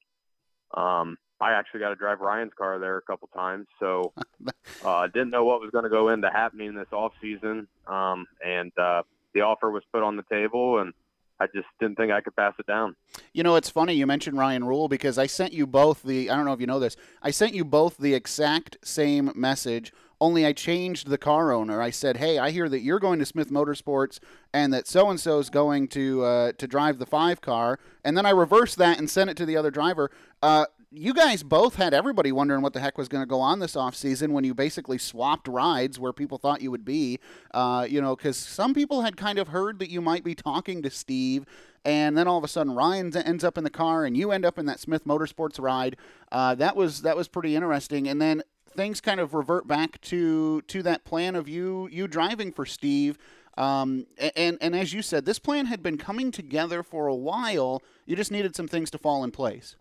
[0.76, 4.12] Um, I actually got to drive Ryan's car there a couple times, so
[4.84, 7.66] uh, didn't know what was going to go into happening this off season.
[7.88, 9.02] Um, and uh,
[9.34, 10.94] the offer was put on the table, and
[11.40, 12.94] I just didn't think I could pass it down.
[13.32, 16.30] You know, it's funny you mentioned Ryan Ruhl because I sent you both the.
[16.30, 16.96] I don't know if you know this.
[17.20, 19.92] I sent you both the exact same message.
[20.20, 21.82] Only I changed the car owner.
[21.82, 24.20] I said, "Hey, I hear that you're going to Smith Motorsports
[24.54, 28.16] and that so and so is going to uh, to drive the five car." And
[28.16, 30.12] then I reversed that and sent it to the other driver.
[30.40, 33.60] Uh, you guys both had everybody wondering what the heck was going to go on
[33.60, 37.18] this offseason when you basically swapped rides where people thought you would be.
[37.54, 40.82] Uh, you know, because some people had kind of heard that you might be talking
[40.82, 41.46] to Steve,
[41.84, 44.44] and then all of a sudden Ryan ends up in the car and you end
[44.44, 45.96] up in that Smith Motorsports ride.
[46.30, 48.06] Uh, that was that was pretty interesting.
[48.06, 48.42] And then
[48.76, 53.18] things kind of revert back to to that plan of you you driving for Steve.
[53.58, 57.82] Um, and and as you said, this plan had been coming together for a while.
[58.06, 59.76] You just needed some things to fall in place.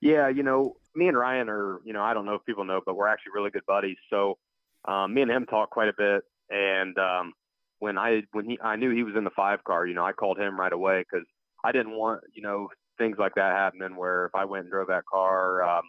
[0.00, 2.80] Yeah, you know, me and Ryan are, you know, I don't know if people know,
[2.84, 3.98] but we're actually really good buddies.
[4.08, 4.38] So
[4.86, 6.22] um, me and him talk quite a bit.
[6.50, 7.32] And um,
[7.78, 10.12] when I when he I knew he was in the five car, you know, I
[10.12, 11.26] called him right away because
[11.64, 14.88] I didn't want, you know, things like that happening where if I went and drove
[14.88, 15.84] that car, um,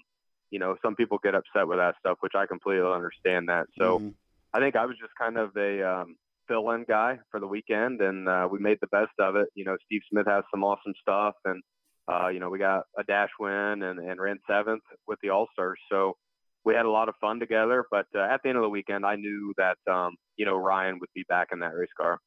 [0.50, 3.68] you know, some people get upset with that stuff, which I completely understand that.
[3.78, 4.10] So mm-hmm.
[4.54, 8.28] I think I was just kind of a um, fill-in guy for the weekend, and
[8.28, 9.48] uh, we made the best of it.
[9.56, 11.64] You know, Steve Smith has some awesome stuff, and
[12.12, 15.48] uh, you know, we got a dash win and, and ran seventh with the All
[15.54, 15.80] Stars.
[15.90, 16.18] So
[16.66, 17.86] we had a lot of fun together.
[17.90, 21.00] But uh, at the end of the weekend, I knew that um, you know Ryan
[21.00, 22.20] would be back in that race car.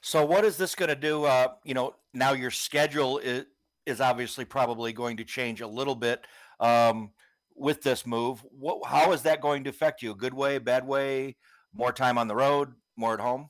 [0.00, 1.24] So what is this going to do?
[1.24, 3.44] Uh, you know, now your schedule is
[3.86, 6.26] is obviously probably going to change a little bit
[6.60, 7.10] um,
[7.56, 8.44] with this move.
[8.50, 10.14] What, how is that going to affect you?
[10.14, 11.36] Good way, bad way?
[11.72, 13.48] More time on the road, more at home?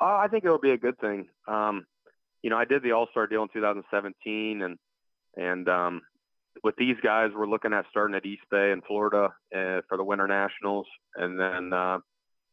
[0.00, 1.28] Uh, I think it'll be a good thing.
[1.48, 1.86] Um,
[2.42, 4.78] you know, I did the All Star deal in 2017, and
[5.36, 6.02] and um,
[6.64, 10.04] with these guys, we're looking at starting at East Bay in Florida uh, for the
[10.04, 11.98] Winter Nationals, and then uh,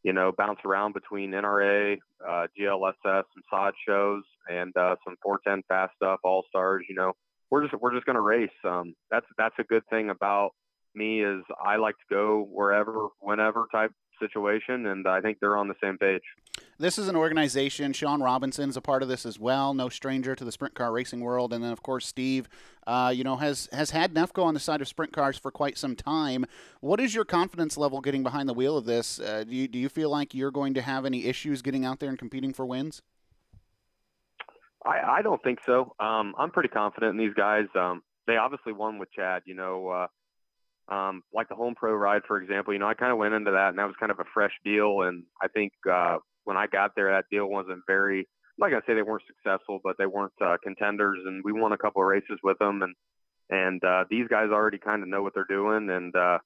[0.04, 1.98] you know bounce around between NRA,
[2.28, 6.86] uh, GLSS, some sod shows, and uh, some 410 fast stuff, All Stars.
[6.90, 7.14] You know,
[7.50, 8.50] we're just we're just going to race.
[8.64, 10.52] Um, that's that's a good thing about
[10.96, 15.68] me is I like to go wherever, whenever type situation, and I think they're on
[15.68, 16.24] the same page.
[16.80, 17.92] This is an organization.
[17.92, 19.74] Sean Robinson's a part of this as well.
[19.74, 22.48] No stranger to the sprint car racing world, and then of course Steve,
[22.86, 25.78] uh, you know, has has had Nefco on the side of sprint cars for quite
[25.78, 26.46] some time.
[26.80, 29.20] What is your confidence level getting behind the wheel of this?
[29.20, 32.00] Uh, do you do you feel like you're going to have any issues getting out
[32.00, 33.02] there and competing for wins?
[34.86, 35.96] I, I don't think so.
[36.00, 37.66] Um, I'm pretty confident in these guys.
[37.76, 39.42] Um, they obviously won with Chad.
[39.46, 43.12] You know, uh, um, like the home pro ride, for example, you know, I kind
[43.12, 45.02] of went into that and that was kind of a fresh deal.
[45.02, 48.26] And I think uh, when I got there, that deal wasn't very,
[48.58, 51.20] like to say they weren't successful, but they weren't uh, contenders.
[51.26, 52.82] And we won a couple of races with them.
[52.82, 52.96] And,
[53.50, 55.90] and uh, these guys already kind of know what they're doing.
[55.90, 56.38] And uh,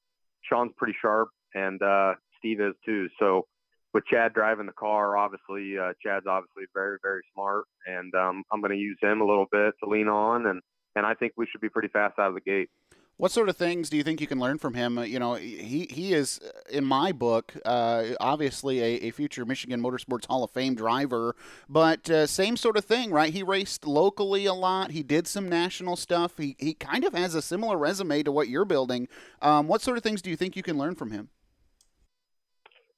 [0.42, 3.10] Sean's pretty sharp and uh, Steve is too.
[3.20, 3.46] So
[3.94, 7.66] with Chad driving the car, obviously, uh, Chad's obviously very, very smart.
[7.86, 10.48] And um, I'm going to use him a little bit to lean on.
[10.48, 10.62] And,
[10.96, 12.72] and I think we should be pretty fast out of the gate.
[13.18, 14.98] What sort of things do you think you can learn from him?
[14.98, 16.40] You know, he, he is,
[16.72, 21.36] in my book, uh, obviously a, a, future Michigan Motorsports Hall of Fame driver,
[21.70, 23.32] but uh, same sort of thing, right?
[23.32, 24.90] He raced locally a lot.
[24.90, 26.40] He did some national stuff.
[26.40, 29.08] He, he kind of has a similar resume to what you're building.
[29.40, 31.30] Um, what sort of things do you think you can learn from him?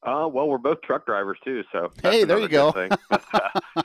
[0.03, 2.69] Uh, well, we're both truck drivers too, so hey, there you go.
[2.69, 3.49] uh,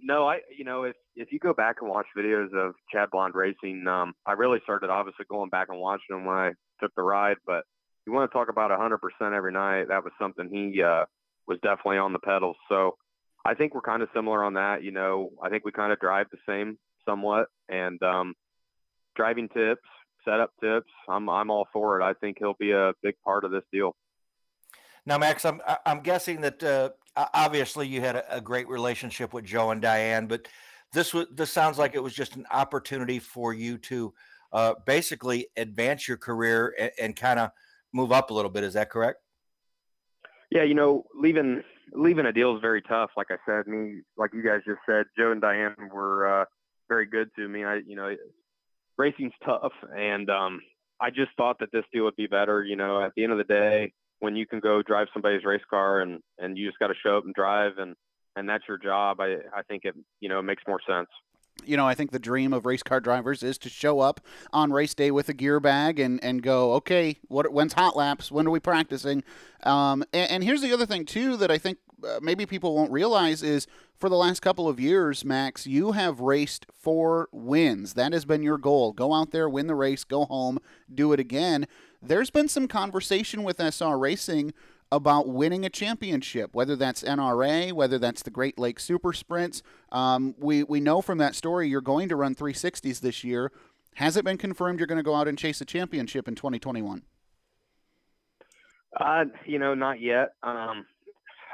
[0.00, 3.34] no, I, you know, if if you go back and watch videos of Chad Blonde
[3.34, 7.02] racing, um, I really started obviously going back and watching him when I took the
[7.02, 7.36] ride.
[7.46, 7.64] But
[8.06, 9.88] you want to talk about 100% every night?
[9.88, 11.04] That was something he uh,
[11.46, 12.56] was definitely on the pedals.
[12.68, 12.96] So
[13.44, 14.82] I think we're kind of similar on that.
[14.82, 18.34] You know, I think we kind of drive the same somewhat, and um,
[19.14, 19.82] driving tips,
[20.24, 20.90] setup tips.
[21.08, 22.04] I'm I'm all for it.
[22.04, 23.94] I think he'll be a big part of this deal.
[25.04, 29.44] Now, Max, I'm I'm guessing that uh, obviously you had a, a, great relationship with
[29.44, 30.48] Joe and Diane, but
[30.92, 34.14] this was this sounds like it was just an opportunity for you to
[34.52, 37.50] uh, basically advance your career and, and kind of
[37.92, 38.64] move up a little bit.
[38.64, 39.20] Is that correct?
[40.50, 43.10] Yeah, you know, leaving leaving a deal is very tough.
[43.16, 46.44] Like I said, me, like you guys just said, Joe and Diane were uh,
[46.88, 47.64] very good to me.
[47.64, 48.14] I, you know,
[48.96, 50.60] racing's tough, and um,
[51.00, 52.62] I just thought that this deal would be better.
[52.62, 55.62] You know, at the end of the day, when you can go drive somebody's race
[55.68, 57.94] car and and you just got to show up and drive and
[58.36, 61.08] and that's your job i i think it you know makes more sense
[61.64, 64.20] you know, I think the dream of race car drivers is to show up
[64.52, 68.30] on race day with a gear bag and, and go, okay, what when's hot laps?
[68.30, 69.24] When are we practicing?
[69.62, 72.92] Um, and, and, here's the other thing too that I think uh, maybe people won't
[72.92, 73.66] realize is
[73.98, 77.94] for the last couple of years, Max, you have raced for wins.
[77.94, 78.92] That has been your goal.
[78.92, 80.58] Go out there, win the race, go home,
[80.92, 81.66] do it again.
[82.02, 84.52] There's been some conversation with SR Racing
[84.92, 89.62] about winning a championship, whether that's NRA, whether that's the Great Lakes Super Sprints.
[89.90, 93.50] Um, we, we know from that story you're going to run 360s this year.
[93.96, 97.02] Has it been confirmed you're going to go out and chase a championship in 2021?
[98.98, 100.32] Uh, you know, not yet.
[100.42, 100.86] Um,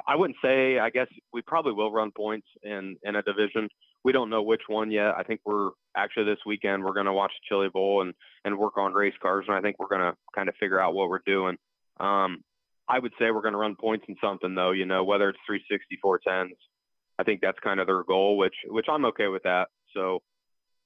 [0.07, 0.78] I wouldn't say.
[0.78, 3.68] I guess we probably will run points in in a division.
[4.05, 5.15] We don't know which one yet.
[5.17, 8.59] I think we're actually this weekend we're going to watch the Chili Bowl and and
[8.59, 11.09] work on race cars, and I think we're going to kind of figure out what
[11.09, 11.57] we're doing.
[12.01, 12.43] Um,
[12.88, 14.73] I would say we're going to run points in something though.
[14.73, 16.57] You know, whether it's 360, 410s.
[17.19, 19.69] I think that's kind of their goal, which which I'm okay with that.
[19.95, 20.21] So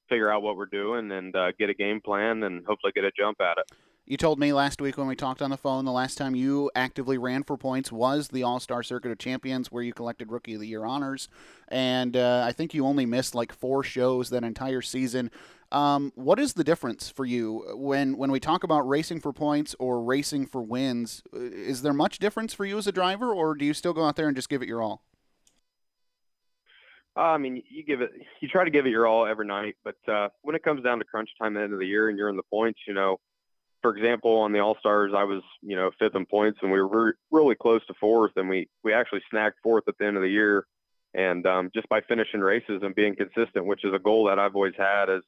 [0.08, 3.10] figure out what we're doing and uh, get a game plan and hopefully get a
[3.16, 3.76] jump at it.
[4.08, 6.70] You told me last week when we talked on the phone the last time you
[6.76, 10.54] actively ran for points was the All Star Circuit of Champions, where you collected Rookie
[10.54, 11.28] of the Year honors.
[11.66, 15.32] And uh, I think you only missed like four shows that entire season.
[15.72, 19.74] Um, what is the difference for you when when we talk about racing for points
[19.80, 21.24] or racing for wins?
[21.32, 24.14] Is there much difference for you as a driver, or do you still go out
[24.14, 25.02] there and just give it your all?
[27.16, 29.74] Uh, I mean, you give it, you try to give it your all every night,
[29.82, 32.08] but uh, when it comes down to crunch time at the end of the year
[32.08, 33.18] and you're in the points, you know,
[33.86, 36.80] for example, on the All Stars, I was you know fifth in points, and we
[36.80, 40.16] were re- really close to fourth, and we we actually snagged fourth at the end
[40.16, 40.66] of the year,
[41.14, 44.56] and um, just by finishing races and being consistent, which is a goal that I've
[44.56, 45.22] always had, is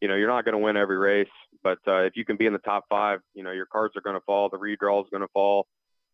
[0.00, 1.26] you know you're not going to win every race,
[1.64, 4.00] but uh, if you can be in the top five, you know your cards are
[4.00, 5.66] going to fall, the redraw is going to fall,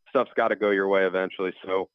[0.09, 1.53] stuff's got to go your way eventually.
[1.67, 1.91] So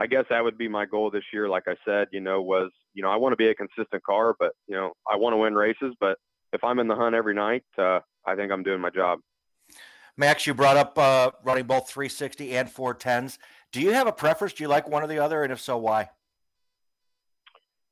[0.00, 1.48] I guess that would be my goal this year.
[1.48, 4.34] Like I said, you know, was you know I want to be a consistent car,
[4.36, 6.18] but you know I want to win races, but
[6.52, 9.20] if I'm in the hunt every night, uh, I think I'm doing my job.
[10.16, 13.38] Max, you brought up uh, running both 360 and 410s.
[13.72, 14.54] Do you have a preference?
[14.54, 15.42] Do you like one or the other?
[15.42, 16.10] And if so, why?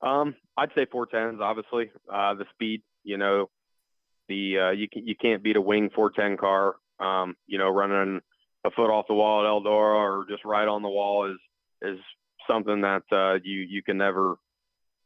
[0.01, 1.91] Um, I'd say 410s, obviously.
[2.13, 3.51] Uh, the speed, you know,
[4.29, 6.77] the uh, you can you can't beat a wing 410 car.
[7.01, 8.21] Um, you know, running
[8.65, 11.39] a foot off the wall at Eldora or just right on the wall is
[11.83, 11.99] is
[12.49, 14.37] something that uh, you you can never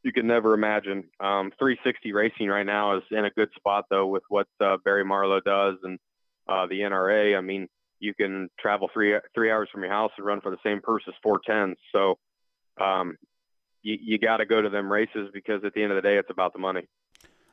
[0.03, 1.05] you can never imagine.
[1.19, 5.03] Um, 360 racing right now is in a good spot though with what uh, Barry
[5.03, 5.99] Marlow does and
[6.47, 7.37] uh, the NRA.
[7.37, 7.67] I mean,
[7.99, 11.03] you can travel three three hours from your house and run for the same purse
[11.07, 11.77] as four tens.
[11.93, 12.17] So
[12.79, 13.17] um,
[13.81, 16.17] you, you got to go to them races because at the end of the day,
[16.17, 16.87] it's about the money.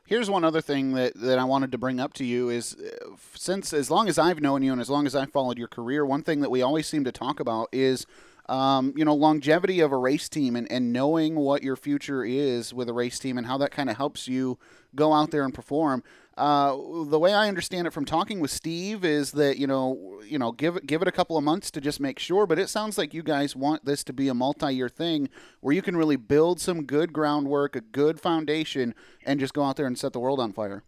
[0.07, 3.15] Here's one other thing that, that I wanted to bring up to you is uh,
[3.33, 6.05] since as long as I've known you and as long as I've followed your career,
[6.05, 8.05] one thing that we always seem to talk about is
[8.47, 12.73] um, you know, longevity of a race team and, and knowing what your future is
[12.73, 14.59] with a race team and how that kind of helps you
[14.93, 16.03] go out there and perform.
[16.37, 16.75] Uh,
[17.07, 20.51] the way I understand it from talking with Steve is that you know, you know,
[20.51, 22.45] give it give it a couple of months to just make sure.
[22.45, 25.29] But it sounds like you guys want this to be a multi-year thing
[25.61, 28.93] where you can really build some good groundwork, a good foundation,
[29.25, 30.83] and just go out there and set the world on fire.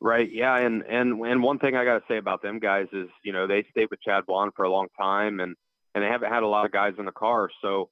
[0.00, 0.32] Right.
[0.32, 0.56] Yeah.
[0.56, 3.46] And and and one thing I got to say about them guys is, you know,
[3.46, 5.54] they stayed with Chad Blonde for a long time, and
[5.94, 7.50] and they haven't had a lot of guys in the car.
[7.60, 7.90] So,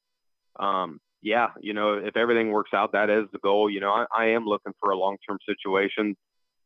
[0.59, 3.69] um, yeah, you know, if everything works out, that is the goal.
[3.71, 6.17] You know, I, I am looking for a long-term situation.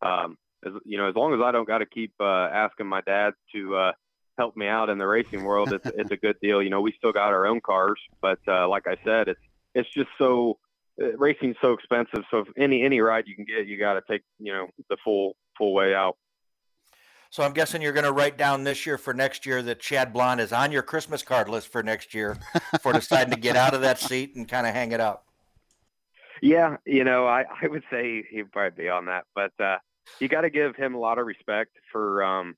[0.02, 3.00] Um, as, you know, as long as I don't got to keep uh, asking my
[3.02, 3.92] dad to uh,
[4.38, 6.62] help me out in the racing world, it's, it's a good deal.
[6.62, 9.40] You know, we still got our own cars, but uh, like I said, it's
[9.74, 10.58] it's just so
[11.02, 12.24] uh, racing's so expensive.
[12.30, 14.96] So if any any ride you can get, you got to take you know the
[15.04, 16.16] full full way out.
[17.34, 20.12] So I'm guessing you're going to write down this year for next year that Chad
[20.12, 22.38] Blonde is on your Christmas card list for next year
[22.80, 25.26] for deciding to get out of that seat and kind of hang it up.
[26.40, 29.78] Yeah, you know, I, I would say he'd probably be on that, but uh,
[30.20, 32.54] you got to give him a lot of respect for um,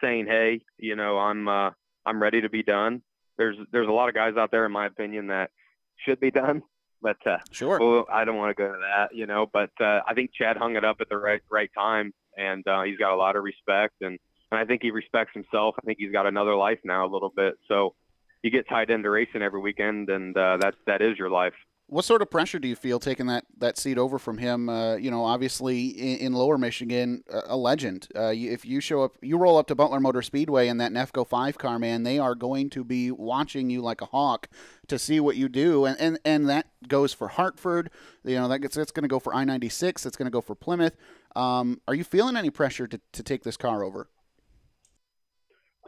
[0.00, 1.72] saying, "Hey, you know, I'm uh,
[2.06, 3.02] I'm ready to be done."
[3.36, 5.50] There's there's a lot of guys out there, in my opinion, that
[5.98, 6.62] should be done,
[7.02, 9.46] but uh, sure, well, I don't want to go to that, you know.
[9.52, 12.82] But uh, I think Chad hung it up at the right right time and uh,
[12.82, 14.18] he's got a lot of respect and,
[14.50, 15.74] and I think he respects himself.
[15.78, 17.54] I think he's got another life now a little bit.
[17.68, 17.94] So
[18.42, 21.54] you get tied into racing every weekend and uh, that that is your life.
[21.86, 24.68] What sort of pressure do you feel taking that, that seat over from him?
[24.68, 28.08] Uh, you know, obviously in, in Lower Michigan, a, legend.
[28.16, 31.28] Uh, if you show up, you roll up to Butler Motor Speedway in that Nefco
[31.28, 34.48] five car, man, they are going to be watching you like a hawk
[34.88, 37.90] to see what you do, and and, and that goes for Hartford.
[38.24, 40.06] You know, that gets that's going to go for I ninety six.
[40.06, 40.96] It's going to go for Plymouth.
[41.36, 44.08] Um, are you feeling any pressure to, to take this car over?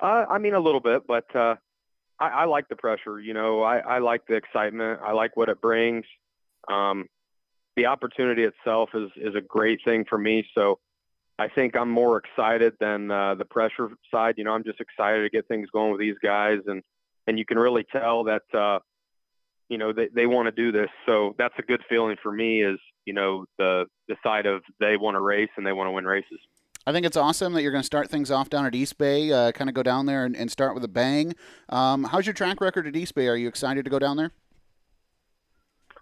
[0.02, 1.56] Uh, I mean, a little bit, but uh,
[2.18, 3.20] I, I like the pressure.
[3.20, 5.00] You know, I, I like the excitement.
[5.04, 6.04] I like what it brings.
[6.68, 7.06] Um,
[7.76, 10.46] the opportunity itself is is a great thing for me.
[10.54, 10.78] So
[11.38, 14.34] I think I'm more excited than uh, the pressure side.
[14.38, 16.82] You know, I'm just excited to get things going with these guys and
[17.26, 18.78] and you can really tell that uh,
[19.68, 20.88] you know they, they want to do this.
[21.06, 22.62] So that's a good feeling for me.
[22.62, 25.92] Is you know the the side of they want to race and they want to
[25.92, 26.38] win races.
[26.88, 29.32] I think it's awesome that you're going to start things off down at East Bay.
[29.32, 31.34] Uh, kind of go down there and, and, start with a bang.
[31.68, 33.26] Um, how's your track record at East Bay?
[33.26, 34.30] Are you excited to go down there?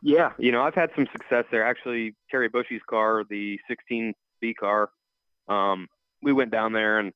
[0.03, 1.67] Yeah, you know I've had some success there.
[1.67, 4.91] Actually, Terry Bushy's car, the 16B car,
[5.49, 5.89] um,
[6.23, 7.15] we went down there and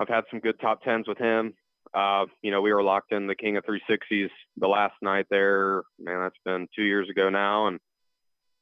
[0.00, 1.52] I've had some good top tens with him.
[1.92, 5.82] Uh, you know, we were locked in the King of 360s the last night there.
[5.98, 7.78] Man, that's been two years ago now, and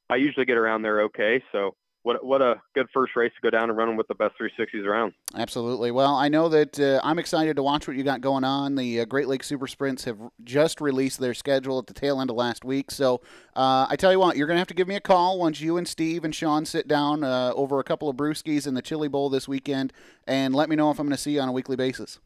[0.08, 1.40] I usually get around there okay.
[1.52, 4.34] So what what a good first race to go down and run with the best
[4.40, 5.12] 360s around.
[5.34, 5.90] Absolutely.
[5.90, 8.74] Well, I know that uh, I'm excited to watch what you got going on.
[8.74, 12.30] The uh, Great Lakes Super Sprints have just released their schedule at the tail end
[12.30, 12.90] of last week.
[12.90, 13.20] So
[13.54, 15.60] uh, I tell you what, you're going to have to give me a call once
[15.60, 18.82] you and Steve and Sean sit down uh, over a couple of brewskis in the
[18.82, 19.92] Chili Bowl this weekend,
[20.26, 22.18] and let me know if I'm going to see you on a weekly basis.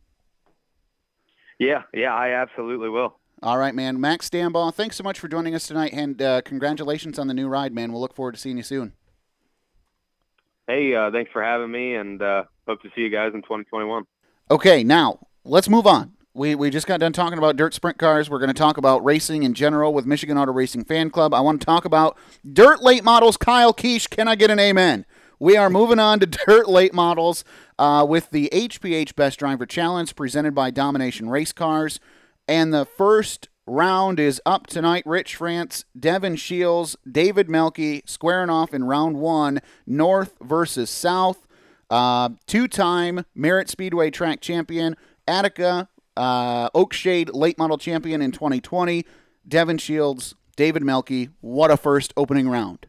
[1.58, 3.16] Yeah, yeah, I absolutely will.
[3.42, 4.00] All right, man.
[4.00, 7.48] Max Stambaugh, thanks so much for joining us tonight, and uh, congratulations on the new
[7.48, 7.92] ride, man.
[7.92, 8.92] We'll look forward to seeing you soon.
[10.66, 14.04] Hey, uh, thanks for having me, and uh, hope to see you guys in 2021.
[14.50, 16.12] Okay, now let's move on.
[16.32, 18.28] We, we just got done talking about dirt sprint cars.
[18.30, 21.32] We're going to talk about racing in general with Michigan Auto Racing Fan Club.
[21.34, 22.16] I want to talk about
[22.50, 23.36] dirt late models.
[23.36, 25.04] Kyle Keish, can I get an amen?
[25.38, 27.44] We are moving on to dirt late models
[27.78, 32.00] uh, with the HPH Best Driver Challenge presented by Domination Race Cars.
[32.48, 35.02] And the first round is up tonight.
[35.06, 41.46] Rich France, Devin Shields, David Melke squaring off in round one, North versus South.
[41.90, 44.96] Uh, Two time Merritt Speedway track champion,
[45.28, 49.04] Attica, uh, Oakshade late model champion in 2020,
[49.46, 51.30] Devin Shields, David Melke.
[51.40, 52.86] What a first opening round.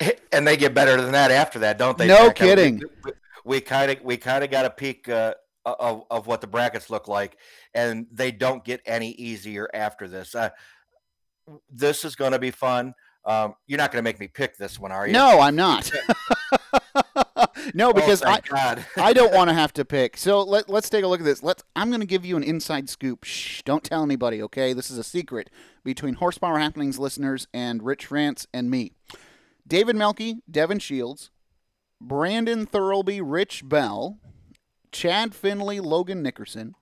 [0.32, 2.06] And they get better than that after that, don't they?
[2.06, 2.80] No kidding.
[3.44, 5.34] We kind of we kind of got a peek uh,
[5.66, 7.36] of, of what the brackets look like,
[7.74, 10.34] and they don't get any easier after this.
[10.34, 10.50] Uh,
[11.70, 12.94] this is going to be fun.
[13.24, 15.12] Um, you're not going to make me pick this one, are you?
[15.12, 15.90] No, I'm not.
[17.74, 20.16] no, oh, because oh, I, I don't want to have to pick.
[20.16, 21.42] So let, let's take a look at this.
[21.42, 21.62] Let's.
[21.76, 23.24] I'm going to give you an inside scoop.
[23.24, 24.72] Shh, don't tell anybody, okay?
[24.72, 25.50] This is a secret
[25.84, 28.92] between Horsepower Happenings listeners and Rich France and me.
[29.66, 31.30] David Melke, Devin Shields,
[32.00, 34.18] Brandon Thurlby, Rich Bell,
[34.90, 36.74] Chad Finley, Logan Nickerson.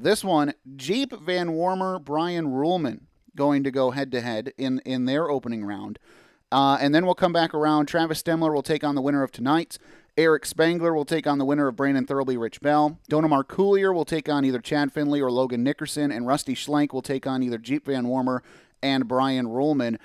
[0.00, 3.00] This one, Jeep Van Wormer, Brian Ruhlman
[3.34, 5.98] going to go head to head in in their opening round.
[6.52, 7.86] Uh, and then we'll come back around.
[7.86, 9.78] Travis Stemler will take on the winner of tonight's.
[10.16, 12.98] Eric Spangler will take on the winner of Brandon Thurlby, Rich Bell.
[13.10, 16.12] Donamar Coulier will take on either Chad Finley or Logan Nickerson.
[16.12, 18.40] And Rusty Schlenk will take on either Jeep Van Wormer
[18.82, 19.98] and Brian Ruhlman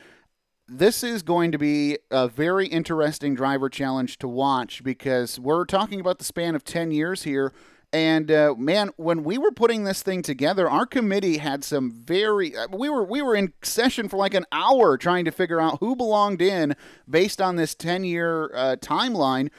[0.67, 5.99] this is going to be a very interesting driver challenge to watch because we're talking
[5.99, 7.51] about the span of 10 years here.
[7.93, 12.57] And uh, man, when we were putting this thing together, our committee had some very.
[12.57, 15.77] Uh, we were we were in session for like an hour trying to figure out
[15.79, 16.75] who belonged in
[17.07, 19.49] based on this ten year uh, timeline.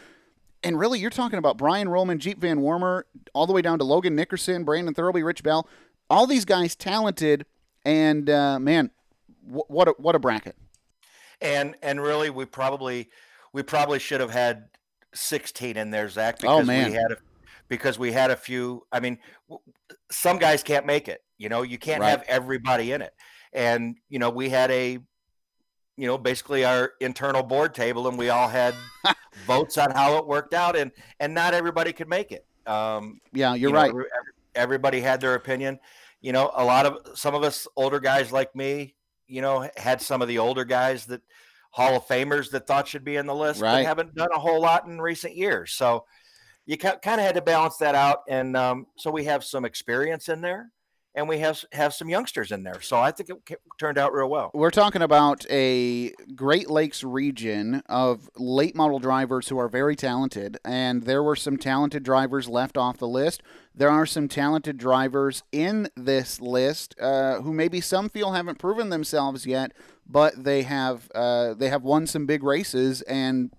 [0.64, 3.04] And really, you're talking about Brian Ruhlman, Jeep Van Wormer,
[3.34, 5.68] all the way down to Logan Nickerson, Brandon Thurlby, Rich Bell.
[6.10, 7.46] All these guys talented,
[7.84, 8.90] and uh, man,
[9.46, 10.56] wh- what a, what a bracket!
[11.40, 13.08] and and really we probably
[13.52, 14.68] we probably should have had
[15.14, 16.90] 16 in there zach oh, because oh, man.
[16.90, 17.16] we had a,
[17.68, 19.18] because we had a few i mean
[20.10, 22.10] some guys can't make it you know you can't right.
[22.10, 23.12] have everybody in it
[23.52, 24.98] and you know we had a
[25.96, 28.74] you know basically our internal board table and we all had
[29.46, 30.90] votes on how it worked out and
[31.20, 34.04] and not everybody could make it um yeah you're you right know,
[34.54, 35.78] everybody had their opinion
[36.20, 38.94] you know a lot of some of us older guys like me
[39.26, 41.22] you know, had some of the older guys that
[41.70, 43.82] Hall of Famers that thought should be in the list, right.
[43.82, 45.72] but haven't done a whole lot in recent years.
[45.72, 46.04] So
[46.66, 50.28] you kind of had to balance that out, and um, so we have some experience
[50.28, 50.70] in there
[51.14, 52.80] and we have have some youngsters in there.
[52.80, 54.50] So I think it turned out real well.
[54.52, 60.58] We're talking about a Great Lakes region of late model drivers who are very talented,
[60.64, 63.42] and there were some talented drivers left off the list.
[63.74, 68.90] There are some talented drivers in this list uh, who maybe some feel haven't proven
[68.90, 69.72] themselves yet,
[70.06, 73.52] but they have uh, they have won some big races, and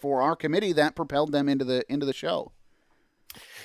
[0.00, 2.52] for our committee, that propelled them into the into the show.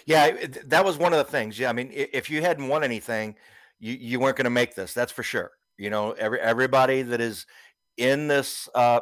[0.06, 1.60] Yeah, that was one of the things.
[1.60, 3.36] Yeah, I mean, if you hadn't won anything,
[3.80, 4.94] you, you weren't going to make this.
[4.94, 5.52] That's for sure.
[5.78, 7.46] You know, every everybody that is
[7.98, 9.02] in this uh,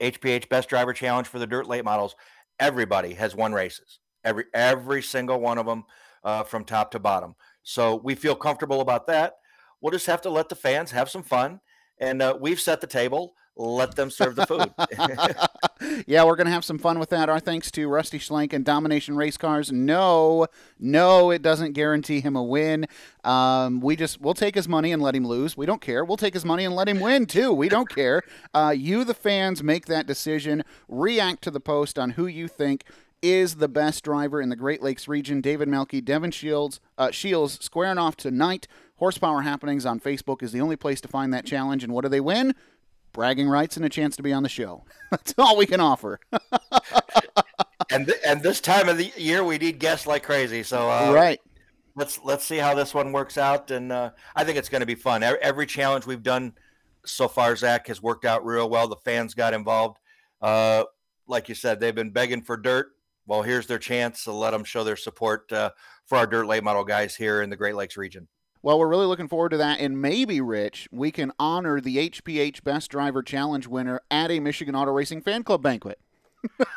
[0.00, 2.14] HPH Best Driver Challenge for the Dirt Late Models,
[2.58, 3.98] everybody has won races.
[4.24, 5.84] Every every single one of them,
[6.26, 7.36] uh, from top to bottom.
[7.62, 9.36] So we feel comfortable about that.
[9.80, 11.60] We'll just have to let the fans have some fun,
[11.98, 13.34] and uh, we've set the table.
[13.56, 14.72] Let them serve the food.
[16.06, 17.28] yeah, we're going to have some fun with that.
[17.28, 19.72] Our thanks to Rusty Schlenk and Domination Race Cars.
[19.72, 20.46] No,
[20.78, 22.86] no, it doesn't guarantee him a win.
[23.24, 25.56] Um, we just we'll take his money and let him lose.
[25.56, 26.04] We don't care.
[26.04, 27.52] We'll take his money and let him win too.
[27.52, 28.22] We don't care.
[28.52, 30.62] Uh, you, the fans, make that decision.
[30.88, 32.84] React to the post on who you think
[33.22, 35.40] is the best driver in the Great Lakes region.
[35.40, 38.68] David Melky, Devin Shields, uh, Shields squaring off tonight.
[38.96, 41.82] Horsepower Happenings on Facebook is the only place to find that challenge.
[41.82, 42.54] And what do they win?
[43.16, 44.84] Bragging rights and a chance to be on the show.
[45.10, 46.20] That's all we can offer.
[47.90, 50.62] and th- and this time of the year, we need guests like crazy.
[50.62, 51.40] So uh, right,
[51.96, 54.86] let's let's see how this one works out, and uh, I think it's going to
[54.86, 55.24] be fun.
[55.24, 56.52] Every challenge we've done
[57.04, 58.86] so far, Zach, has worked out real well.
[58.86, 59.98] The fans got involved.
[60.40, 60.84] Uh,
[61.26, 62.88] like you said, they've been begging for dirt.
[63.26, 65.70] Well, here's their chance to let them show their support uh,
[66.04, 68.28] for our dirt late model guys here in the Great Lakes region.
[68.66, 69.78] Well, we're really looking forward to that.
[69.78, 74.74] And maybe, Rich, we can honor the HPH Best Driver Challenge winner at a Michigan
[74.74, 76.00] Auto Racing Fan Club banquet.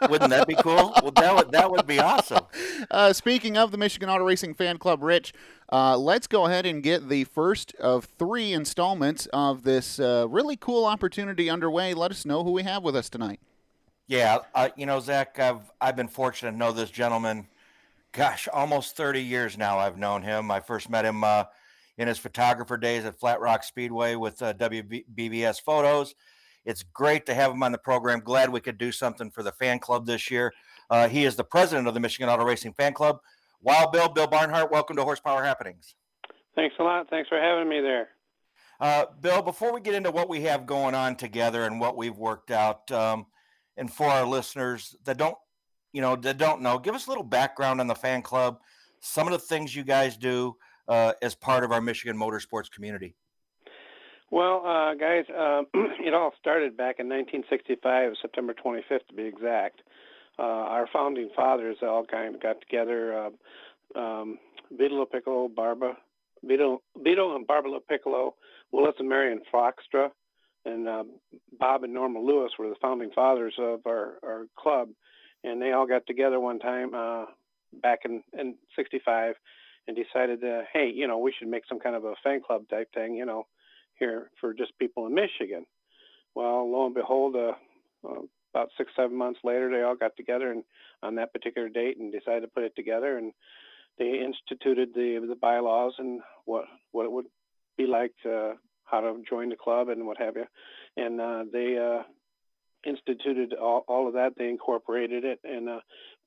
[0.08, 0.94] Wouldn't that be cool?
[1.02, 2.46] Well, that would that would be awesome.
[2.92, 5.34] Uh, speaking of the Michigan Auto Racing Fan Club, Rich,
[5.72, 10.56] uh, let's go ahead and get the first of three installments of this uh, really
[10.56, 11.94] cool opportunity underway.
[11.94, 13.40] Let us know who we have with us tonight.
[14.08, 17.48] Yeah, uh, you know, Zach, I've I've been fortunate to know this gentleman.
[18.12, 19.80] Gosh, almost thirty years now.
[19.80, 20.52] I've known him.
[20.52, 21.46] I first met him uh,
[22.00, 26.16] in his photographer days at Flat Rock Speedway with uh, WBBS Photos.
[26.66, 28.22] It's great to have him on the program.
[28.22, 30.54] Glad we could do something for the fan club this year.
[30.90, 33.20] Uh, he is the president of the Michigan Auto Racing Fan Club.
[33.62, 35.96] Wild Bill, Bill Barnhart, welcome to Horsepower Happenings.
[36.56, 37.10] Thanks a lot.
[37.10, 38.08] Thanks for having me there.
[38.80, 42.18] Uh, Bill, before we get into what we have going on together and what we've
[42.18, 43.26] worked out, um,
[43.76, 45.36] and for our listeners that don't,
[45.92, 48.60] you know, that don't know, give us a little background on the fan club,
[49.02, 50.56] some of the things you guys do,
[50.90, 53.16] uh, as part of our Michigan motorsports community?
[54.32, 59.82] Well, uh, guys, uh, it all started back in 1965, September 25th to be exact.
[60.38, 63.30] Uh, our founding fathers all kind of got together.
[63.96, 64.38] Um,
[64.72, 65.98] Vito Piccolo, Barba,
[66.44, 68.36] Vito, Vito and Barbara Piccolo,
[68.72, 70.12] Willis and Marion Foxtra,
[70.66, 71.04] and uh,
[71.58, 74.90] Bob and Norma Lewis were the founding fathers of our, our club.
[75.44, 77.26] And they all got together one time uh,
[77.82, 79.36] back in, in 65
[79.90, 82.62] and decided that hey, you know, we should make some kind of a fan club
[82.70, 83.48] type thing, you know,
[83.98, 85.66] here for just people in Michigan.
[86.36, 87.54] Well, lo and behold, uh,
[88.08, 88.22] uh,
[88.54, 90.64] about six, seven months later, they all got together and
[91.02, 93.34] on that particular date and decided to put it together, and
[93.98, 97.26] they instituted the the bylaws and what what it would
[97.76, 98.54] be like to
[98.86, 100.46] how to join the club and what have you,
[100.98, 102.04] and uh, they uh,
[102.86, 104.34] instituted all, all of that.
[104.38, 105.80] They incorporated it and uh,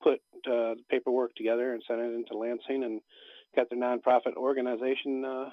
[0.03, 0.15] put
[0.47, 3.01] uh, the paperwork together and sent it into Lansing and
[3.55, 5.51] got their nonprofit organization uh,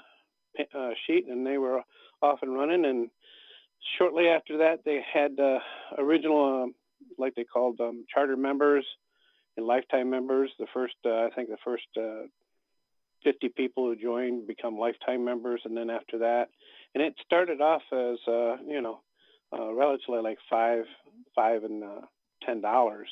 [0.78, 1.82] uh, sheet, and they were
[2.22, 2.86] off and running.
[2.86, 3.10] And
[3.98, 5.60] shortly after that, they had uh,
[5.98, 6.76] original, um,
[7.18, 8.86] like they called um, charter members
[9.58, 10.50] and lifetime members.
[10.60, 12.28] The first, uh, I think, the first uh,
[13.24, 16.50] 50 people who joined become lifetime members, and then after that,
[16.96, 19.02] and it started off as uh, you know,
[19.52, 20.86] relatively like five,
[21.36, 21.84] five and
[22.44, 23.10] ten dollars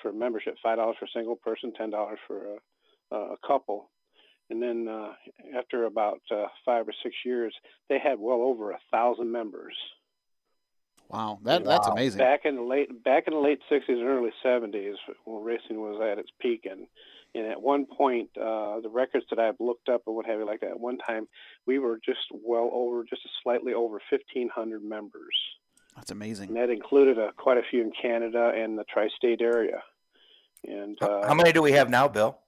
[0.00, 2.56] for membership, five dollars for a single person, ten dollars for
[3.12, 3.90] a, a couple
[4.52, 5.12] and then uh,
[5.58, 7.54] after about uh, five or six years,
[7.88, 9.74] they had well over a thousand members.
[11.08, 11.94] Wow, that that's wow.
[11.94, 12.18] amazing.
[12.18, 14.94] Back in the late back in the late '60s and early '70s,
[15.24, 16.86] when racing was at its peak, and
[17.34, 20.46] and at one point, uh, the records that I've looked up and what have you
[20.46, 21.28] like that, at one time
[21.66, 25.34] we were just well over, just slightly over 1,500 members.
[25.96, 26.48] That's amazing.
[26.48, 29.82] And that included uh, quite a few in Canada and the tri-state area.
[30.64, 32.38] And uh, how many do we have now, Bill?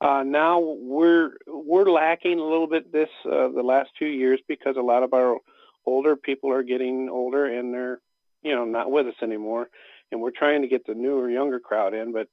[0.00, 4.76] Uh, now we're we're lacking a little bit this uh, the last few years because
[4.76, 5.38] a lot of our
[5.86, 8.00] older people are getting older and they're
[8.42, 9.68] you know not with us anymore,
[10.12, 12.12] and we're trying to get the newer younger crowd in.
[12.12, 12.28] But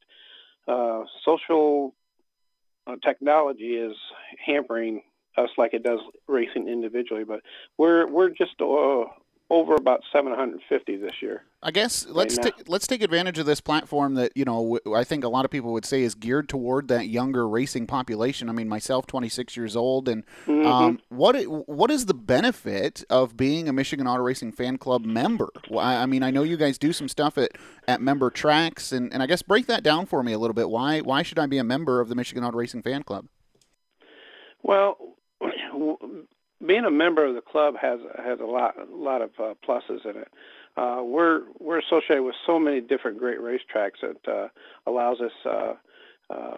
[0.68, 1.95] uh, social
[2.86, 3.95] uh, technology is
[4.45, 5.01] hampering
[5.38, 7.24] us like it does racing individually.
[7.24, 7.41] But
[7.78, 9.05] we're we're just uh,
[9.56, 11.43] over about 750 this year.
[11.64, 15.03] I guess let's right take let's take advantage of this platform that you know I
[15.03, 18.49] think a lot of people would say is geared toward that younger racing population.
[18.49, 20.68] I mean, myself, 26 years old, and mm-hmm.
[20.68, 25.49] um, what what is the benefit of being a Michigan Auto Racing Fan Club member?
[25.76, 27.51] I, mean, I know you guys do some stuff at,
[27.88, 30.70] at member tracks, and, and I guess break that down for me a little bit.
[30.70, 33.28] Why why should I be a member of the Michigan Auto Racing Fan Club?
[34.62, 34.97] Well,
[36.66, 40.05] being a member of the club has has a lot a lot of uh, pluses
[40.05, 40.28] in it.
[40.78, 44.47] Uh, we're we're associated with so many different great racetracks that uh,
[44.86, 45.74] allows us uh,
[46.30, 46.55] uh,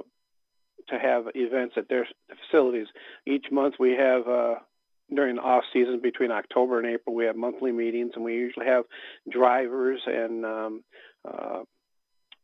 [0.90, 2.08] to have events at their
[2.46, 2.88] facilities.
[3.26, 4.56] Each month we have uh,
[5.14, 8.66] during the off season between October and April, we have monthly meetings, and we usually
[8.66, 8.86] have
[9.30, 10.84] drivers and um,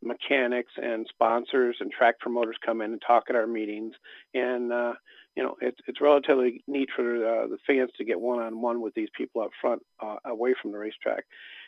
[0.01, 3.93] mechanics and sponsors and track promoters come in and talk at our meetings.
[4.33, 4.71] And
[5.35, 9.09] you know, it's it's relatively neat for uh, the fans to get one-on-one with these
[9.17, 11.25] people up front, uh, away from the racetrack.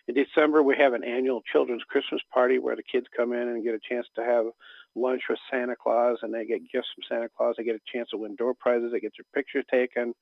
[0.08, 3.64] In December, we have an annual children's Christmas party where the kids come in and
[3.64, 4.46] get a chance to have
[4.96, 7.56] lunch with Santa Claus, and they get gifts from Santa Claus.
[7.58, 8.92] They get a chance to win door prizes.
[8.92, 10.14] They get their pictures taken.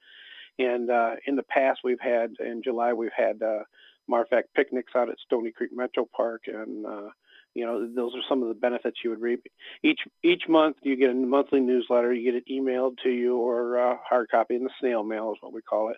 [0.58, 3.64] And uh, in the past, we've had in July we've had uh,
[4.10, 7.10] Marfac picnics out at Stony Creek Metro Park, and uh,
[7.54, 9.46] you know those are some of the benefits you would reap.
[9.84, 12.14] Each each month you get a monthly newsletter.
[12.14, 15.38] You get it emailed to you or uh, hard copy in the snail mail is
[15.42, 15.98] what we call it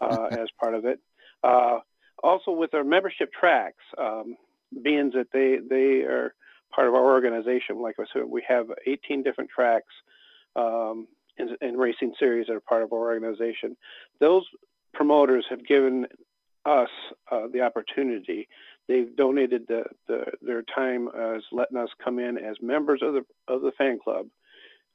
[0.00, 1.00] uh, as part of it.
[1.42, 1.80] Uh,
[2.22, 4.36] also with our membership tracks, um,
[4.82, 6.34] being that they they are
[6.74, 7.80] part of our organization.
[7.80, 9.92] Like I said, we have 18 different tracks
[10.56, 11.06] um,
[11.38, 13.76] and, and racing series that are part of our organization.
[14.18, 14.44] Those
[14.92, 16.06] promoters have given
[16.64, 16.90] us
[17.30, 18.48] uh, the opportunity.
[18.86, 23.24] They've donated the, the, their time as letting us come in as members of the
[23.48, 24.26] of the fan club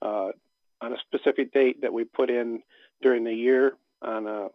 [0.02, 0.30] uh,
[0.82, 2.62] on a specific date that we put in
[3.02, 4.50] during the year on a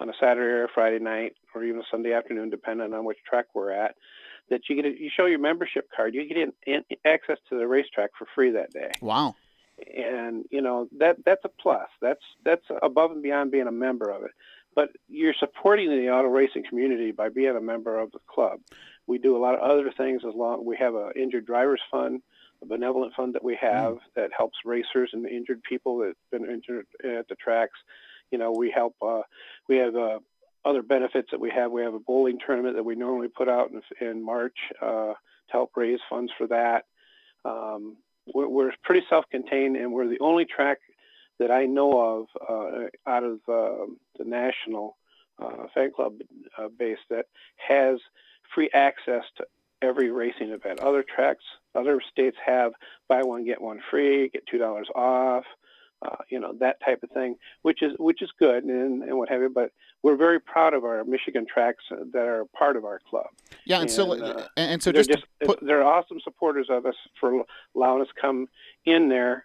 [0.00, 3.18] on a Saturday or a Friday night or even a Sunday afternoon, depending on which
[3.28, 3.94] track we're at.
[4.50, 7.58] That you get a, you show your membership card, you get in, in, access to
[7.58, 8.92] the racetrack for free that day.
[9.02, 9.34] Wow
[9.96, 11.88] and you know that that's a plus.
[12.00, 14.32] That's that's above and beyond being a member of it.
[14.78, 18.60] But you're supporting the auto racing community by being a member of the club.
[19.08, 22.22] We do a lot of other things as long we have a injured drivers fund,
[22.62, 24.00] a benevolent fund that we have mm.
[24.14, 27.76] that helps racers and injured people that've been injured at the tracks.
[28.30, 28.94] You know, we help.
[29.02, 29.22] Uh,
[29.68, 30.20] we have uh,
[30.64, 31.72] other benefits that we have.
[31.72, 35.16] We have a bowling tournament that we normally put out in, in March uh, to
[35.48, 36.84] help raise funds for that.
[37.44, 37.96] Um,
[38.32, 40.78] we're, we're pretty self-contained, and we're the only track
[41.38, 43.86] that I know of uh, out of uh,
[44.18, 44.96] the national
[45.38, 46.14] uh, fan club
[46.56, 47.26] uh, base that
[47.56, 47.98] has
[48.54, 49.46] free access to
[49.80, 50.80] every racing event.
[50.80, 52.72] Other tracks, other states have
[53.08, 55.44] buy one get one free, get two dollars off
[56.02, 59.28] uh, you know that type of thing, which is which is good and, and what
[59.28, 59.50] have you.
[59.50, 59.72] But
[60.02, 63.26] we're very proud of our Michigan tracks that are part of our club.
[63.64, 65.58] Yeah, and, and so uh, and so just, just put...
[65.60, 68.48] they're awesome supporters of us for allowing us to come
[68.84, 69.44] in there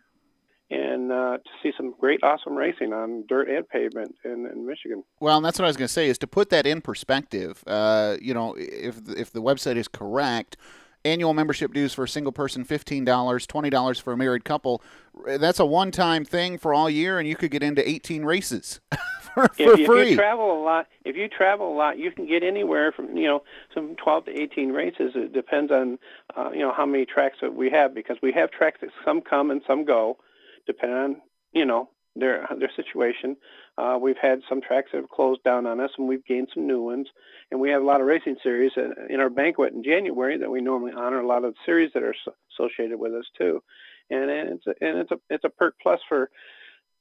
[0.73, 5.03] and uh, to see some great, awesome racing on dirt and pavement in, in Michigan.
[5.19, 7.63] Well, and that's what I was going to say is to put that in perspective.
[7.67, 10.57] Uh, you know, if if the website is correct
[11.05, 14.81] annual membership dues for a single person $15 $20 for a married couple
[15.25, 18.79] that's a one-time thing for all year and you could get into 18 races
[19.33, 22.11] for, if, for if free you travel a lot if you travel a lot you
[22.11, 23.43] can get anywhere from you know
[23.73, 25.99] some 12 to 18 races it depends on
[26.37, 29.21] uh, you know how many tracks that we have because we have tracks that some
[29.21, 30.17] come and some go
[30.65, 31.21] depending on
[31.53, 33.35] you know their their situation.
[33.77, 36.67] Uh, we've had some tracks that have closed down on us, and we've gained some
[36.67, 37.07] new ones.
[37.51, 40.61] And we have a lot of racing series in our banquet in January that we
[40.61, 42.15] normally honor a lot of series that are
[42.51, 43.63] associated with us too.
[44.09, 46.29] And it's a, and it's a it's a perk plus for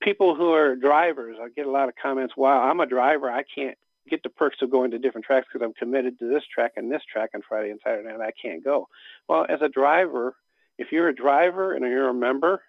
[0.01, 1.37] people who are drivers.
[1.41, 2.37] I get a lot of comments.
[2.37, 3.31] Wow, I'm a driver.
[3.31, 3.77] I can't
[4.09, 6.91] get the perks of going to different tracks because I'm committed to this track and
[6.91, 8.89] this track on Friday and Saturday, and I can't go.
[9.29, 10.35] Well, as a driver,
[10.79, 12.63] if you're a driver and you're a member,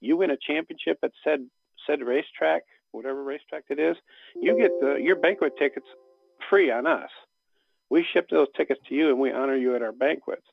[0.00, 1.46] you win a championship at said
[1.86, 3.96] said racetrack, whatever racetrack it is,
[4.40, 5.86] you get the, your banquet tickets
[6.48, 7.10] free on us.
[7.90, 10.46] We ship those tickets to you and we honor you at our banquets.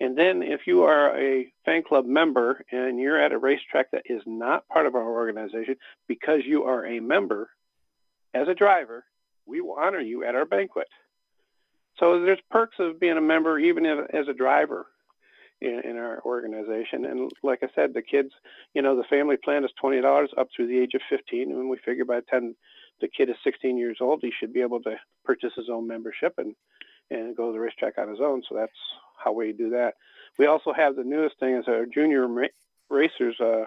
[0.00, 4.02] And then if you are a fan club member and you're at a racetrack that
[4.06, 5.76] is not part of our organization
[6.06, 7.50] because you are a member
[8.32, 9.04] as a driver,
[9.44, 10.88] we will honor you at our banquet.
[11.98, 14.86] So there's perks of being a member even as a driver
[15.60, 17.04] in, in our organization.
[17.04, 18.32] And like I said, the kids,
[18.74, 21.68] you know, the family plan is twenty dollars up through the age of fifteen, and
[21.68, 22.56] we figure by the time
[23.00, 26.34] the kid is sixteen years old, he should be able to purchase his own membership
[26.38, 26.54] and
[27.10, 28.42] and go to the racetrack on his own.
[28.48, 28.72] So that's
[29.22, 29.94] how we do that.
[30.38, 32.28] We also have the newest thing is our junior
[32.90, 33.64] racers uh,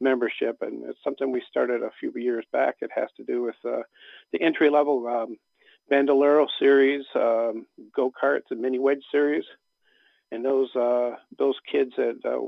[0.00, 2.76] membership, and it's something we started a few years back.
[2.80, 3.82] It has to do with uh,
[4.32, 5.36] the entry level um,
[5.90, 9.44] Bandolero series, um, go karts, and mini wedge series
[10.32, 12.46] and those uh, those kids that uh,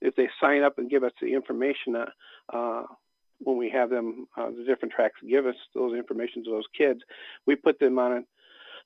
[0.00, 2.06] if they sign up and give us the information uh,
[2.52, 2.84] uh,
[3.40, 7.00] when we have them uh, the different tracks give us those information to those kids,
[7.46, 8.22] we put them on a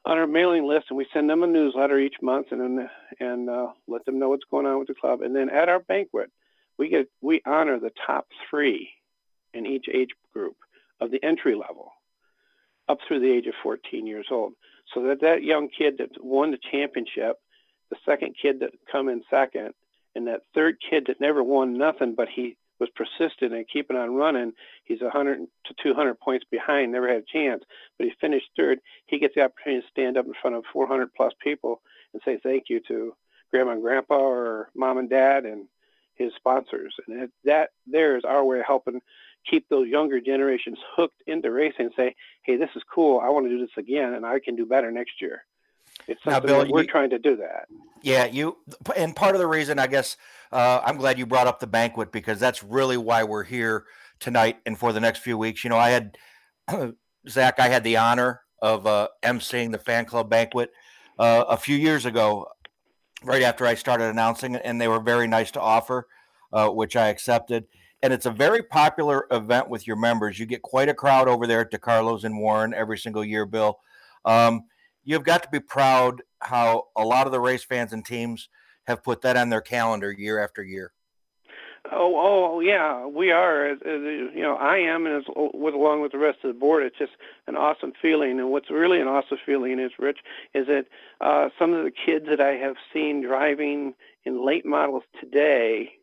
[0.05, 2.89] on our mailing list and we send them a newsletter each month and
[3.21, 5.23] and uh, let them know what's going on with the club.
[5.23, 6.31] And then at our banquet,
[6.79, 8.91] we get we honor the top three
[9.55, 10.57] in each age group
[11.01, 11.93] of the entry level
[12.89, 14.55] up through the age of 14 years old,
[14.93, 17.37] so that that young kid that won the championship
[17.93, 19.75] the second kid that come in second,
[20.15, 24.15] and that third kid that never won nothing, but he was persistent and keeping on
[24.15, 24.53] running.
[24.85, 27.63] He's 100 to 200 points behind, never had a chance,
[27.99, 28.81] but he finished third.
[29.07, 31.83] He gets the opportunity to stand up in front of 400 plus people
[32.15, 33.15] and say thank you to
[33.51, 35.67] grandma and grandpa or mom and dad and
[36.15, 36.95] his sponsors.
[37.07, 39.03] And that there is our way of helping
[39.45, 43.21] keep those younger generations hooked into racing and say, hey, this is cool.
[43.21, 45.45] I want to do this again and I can do better next year.
[46.09, 47.69] It's something now, Bill, we're you, trying to do that.
[48.03, 48.59] Yeah, you
[48.97, 50.17] and part of the reason I guess
[50.51, 53.85] uh, I'm glad you brought up the banquet because that's really why we're here
[54.21, 55.65] tonight and for the next few weeks.
[55.65, 56.17] You know, I had
[57.29, 60.71] Zach, I had the honor of uh, emceeing the fan club banquet
[61.19, 62.49] uh, a few years ago,
[63.25, 66.07] right after I started announcing it, and they were very nice to offer,
[66.53, 67.67] uh, which I accepted.
[68.03, 70.39] And it's a very popular event with your members.
[70.39, 73.79] You get quite a crowd over there at DeCarlo's and Warren every single year, Bill.
[74.25, 74.65] Um,
[75.05, 78.49] you've got to be proud how a lot of the race fans and teams
[78.85, 80.93] have put that on their calendar year after year.
[81.91, 83.71] Oh, oh, yeah, we are.
[83.71, 87.13] You know, I am, and with along with the rest of the board, it's just
[87.49, 88.39] an awesome feeling.
[88.39, 90.21] And what's really an awesome feeling is, Rich,
[90.55, 90.87] is that
[91.21, 93.95] uh, some of the kids that I have seen driving
[94.25, 95.95] in late models today,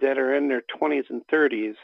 [0.00, 1.74] that are in their 20s and 30s,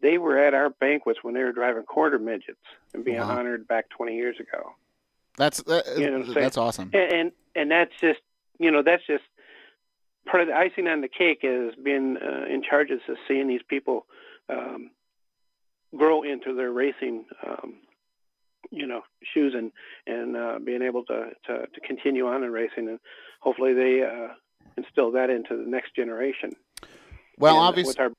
[0.00, 2.60] they were at our banquets when they were driving quarter midgets
[2.94, 3.38] and being wow.
[3.38, 4.74] honored back 20 years ago.
[5.40, 6.90] That's that, you know that's awesome.
[6.92, 8.20] And, and and that's just
[8.58, 9.24] you know that's just
[10.26, 13.62] part of the icing on the cake is being uh, in charge of seeing these
[13.66, 14.04] people
[14.50, 14.90] um,
[15.96, 17.76] grow into their racing um,
[18.70, 19.00] you know
[19.32, 19.72] shoes and
[20.06, 23.00] and uh, being able to, to to continue on in racing and
[23.40, 24.34] hopefully they uh,
[24.76, 26.52] instill that into the next generation.
[27.38, 28.10] Well, and obviously, with our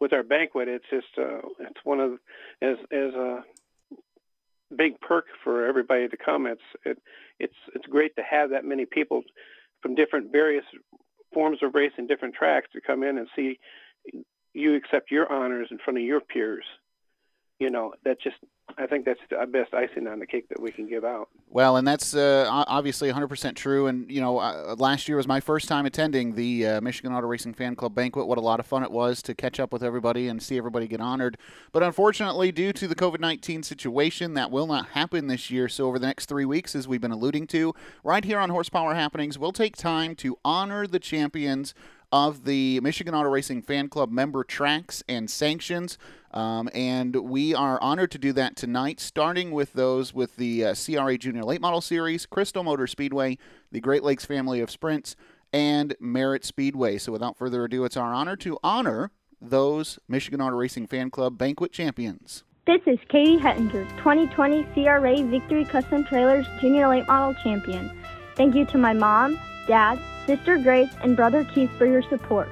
[0.00, 2.18] with our banquet, it's just uh, it's one of
[2.60, 3.42] as as a
[4.76, 6.46] big perk for everybody to come.
[6.46, 6.98] It's it,
[7.38, 9.22] it's it's great to have that many people
[9.82, 10.64] from different various
[11.32, 13.58] forms of race and different tracks to come in and see
[14.54, 16.64] you accept your honors in front of your peers.
[17.58, 18.36] You know, that's just
[18.76, 21.28] I think that's the best icing on the cake that we can give out.
[21.50, 23.86] Well, and that's uh, obviously 100% true.
[23.86, 27.26] And, you know, uh, last year was my first time attending the uh, Michigan Auto
[27.26, 28.28] Racing Fan Club banquet.
[28.28, 30.86] What a lot of fun it was to catch up with everybody and see everybody
[30.86, 31.38] get honored.
[31.72, 35.68] But unfortunately, due to the COVID 19 situation, that will not happen this year.
[35.68, 38.94] So, over the next three weeks, as we've been alluding to, right here on Horsepower
[38.94, 41.74] Happenings, we'll take time to honor the champions
[42.12, 45.98] of the Michigan Auto Racing Fan Club member tracks and sanctions.
[46.32, 50.74] Um, and we are honored to do that tonight, starting with those with the uh,
[50.74, 53.38] CRA Junior Late Model Series, Crystal Motor Speedway,
[53.72, 55.16] the Great Lakes family of sprints,
[55.52, 56.98] and Merritt Speedway.
[56.98, 61.38] So without further ado, it's our honor to honor those Michigan Auto Racing Fan Club
[61.38, 62.44] banquet champions.
[62.66, 67.90] This is Katie Hettinger, 2020 CRA Victory Custom Trailers Junior Late Model Champion.
[68.36, 72.48] Thank you to my mom, dad, sister Grace, and brother Keith for your support.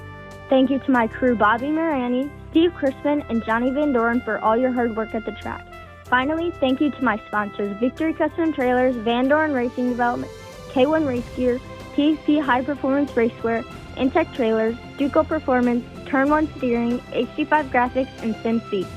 [0.48, 4.56] Thank you to my crew Bobby Marani, Steve Crispin, and Johnny Van Doren for all
[4.56, 5.66] your hard work at the track.
[6.04, 10.30] Finally, thank you to my sponsors Victory Custom Trailers, Van Doren Racing Development,
[10.68, 11.58] K1 Race Gear,
[11.96, 13.64] PXP High Performance Racewear,
[13.96, 18.88] Intech Trailers, Duco Performance, Turn 1 Steering, HD5 Graphics, and Sim Seats.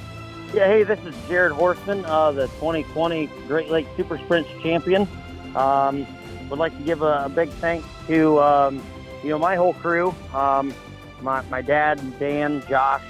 [0.53, 5.07] Yeah, hey, this is Jared Horstman, uh, the 2020 Great Lakes Super Sprints champion.
[5.55, 6.05] Um,
[6.49, 8.83] would like to give a, a big thanks to um,
[9.23, 10.13] you know my whole crew.
[10.33, 10.73] Um,
[11.21, 13.03] my, my dad, Dan, Josh,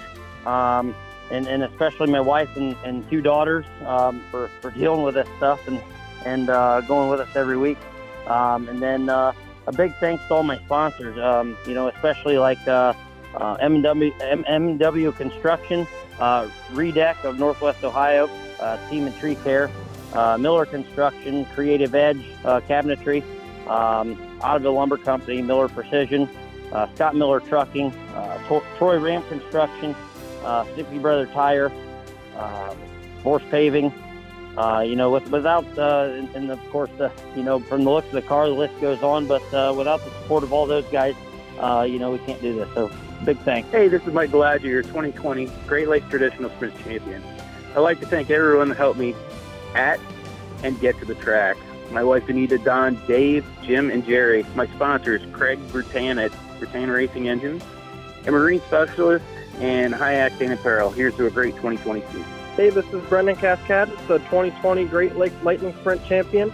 [0.45, 0.95] um,
[1.31, 5.27] and, and especially my wife and, and two daughters um, for, for dealing with this
[5.37, 5.81] stuff and,
[6.25, 7.77] and uh, going with us every week.
[8.27, 9.33] Um, and then uh,
[9.67, 12.93] a big thanks to all my sponsors, um, you know, especially like uh,
[13.35, 15.87] uh, M&W, Construction,
[16.19, 18.29] uh, Redeck of Northwest Ohio,
[18.59, 19.69] uh, Team and Tree Care,
[20.13, 23.23] uh, Miller Construction, Creative Edge uh, Cabinetry,
[23.70, 26.28] um, Ottoville Lumber Company, Miller Precision,
[26.72, 29.95] uh, Scott Miller Trucking, uh, Troy Ram Construction,
[30.43, 30.65] uh,
[31.01, 31.72] Brother Tire,
[32.36, 32.76] uh,
[33.24, 33.93] Force Paving.
[34.57, 37.89] Uh, you know, with, without, uh, and, and, of course, uh, you know, from the
[37.89, 40.65] looks of the car, the list goes on, but uh, without the support of all
[40.65, 41.15] those guys,
[41.59, 42.67] uh, you know, we can't do this.
[42.74, 42.91] So,
[43.24, 43.70] big thanks.
[43.70, 47.24] Hey, this is Mike Bellagio, your 2020 Great Lakes Traditional Sprint Champion.
[47.74, 49.15] I'd like to thank everyone that helped me
[49.76, 49.99] at
[50.63, 51.55] and get to the track.
[51.91, 54.45] My wife Anita, Don, Dave, Jim, and Jerry.
[54.55, 57.63] My sponsors, Craig Bertan at Bertan Racing Engines,
[58.27, 59.25] a marine specialist,
[59.59, 60.91] and High Octane Apparel.
[60.91, 62.23] Here's to a great 2022.
[62.55, 66.51] Hey, this is Brendan Cascade, the 2020 Great Lakes Lightning Sprint champion.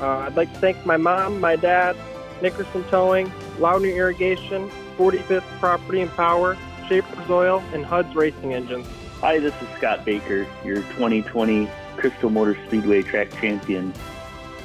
[0.00, 1.96] Uh, I'd like to thank my mom, my dad,
[2.42, 6.56] Nickerson Towing, Loudon Irrigation, 45th Property and Power,
[6.88, 8.86] Shapers Oil, and HUD's Racing Engines.
[9.20, 13.92] Hi, this is Scott Baker, your 2020 Crystal Motor Speedway track champion.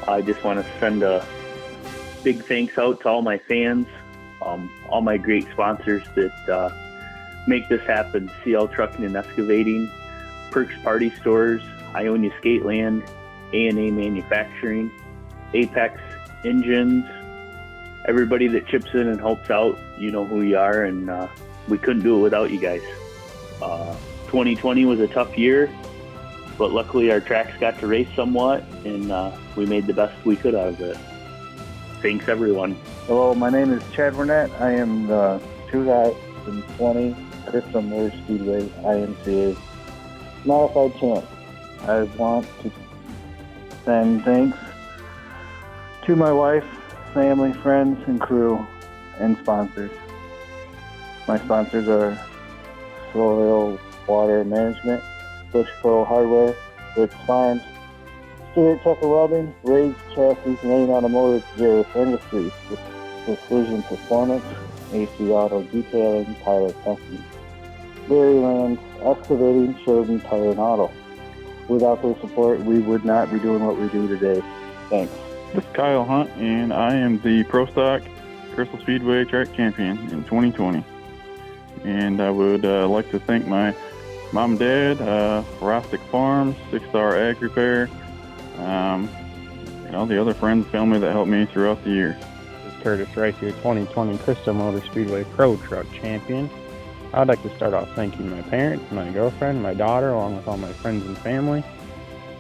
[0.08, 1.26] I just want to send a
[2.24, 3.88] big thanks out to all my fans,
[4.42, 6.70] um, all my great sponsors that uh,
[7.48, 8.32] make this happen.
[8.44, 9.92] CL Trucking and Excavating,
[10.52, 11.62] Perks Party Stores,
[11.94, 13.08] Ionia Skateland,
[13.54, 14.92] A&A Manufacturing,
[15.54, 16.00] Apex
[16.46, 17.06] Engines,
[18.06, 21.28] everybody that chips in and helps out, you know who you are, and uh,
[21.68, 22.84] we couldn't do it without you guys.
[23.62, 23.94] Uh,
[24.28, 25.70] 2020 was a tough year,
[26.58, 30.36] but luckily our tracks got to race somewhat, and uh, we made the best we
[30.36, 30.98] could out of it.
[32.02, 32.76] Thanks, everyone.
[33.06, 34.52] Hello, my name is Chad Burnett.
[34.60, 35.42] I am the
[35.72, 37.16] 2020
[37.48, 39.58] Crystal Motor Speedway IMCA
[40.46, 41.26] modified champ.
[41.84, 42.72] I want to
[43.86, 44.58] send thanks
[46.06, 46.66] to my wife,
[47.14, 48.66] family, friends, and crew,
[49.20, 49.92] and sponsors.
[51.28, 52.18] My sponsors are
[53.12, 55.04] Soil Water Management,
[55.52, 56.56] Bush Pro Hardware,
[56.96, 57.62] Rich Farms,
[58.52, 62.52] Stewart Tucker Welding, Rage Chassis, Main Automotive, Jarvis Industries,
[63.26, 64.44] Precision Performance,
[64.94, 67.24] AC Auto Detailing, Tyler Testing,
[68.08, 70.92] Berrylands, Excavating, Sheridan Tire and Auto.
[71.68, 74.42] Without their support, we would not be doing what we do today.
[74.90, 75.14] Thanks.
[75.54, 78.02] This is Kyle Hunt, and I am the Pro Stock
[78.54, 80.84] Crystal Speedway Track Champion in 2020.
[81.84, 83.76] And I would uh, like to thank my
[84.34, 85.42] mom and dad, uh,
[86.12, 87.90] Farms, Six Star Ag Repair,
[88.58, 89.10] um,
[89.86, 92.18] and all the other friends and family that helped me throughout the year.
[92.64, 96.50] This is Curtis Rice, your 2020 Crystal Motor Speedway Pro Truck Champion.
[97.14, 100.58] I'd like to start off thanking my parents, my girlfriend, my daughter, along with all
[100.58, 101.64] my friends and family,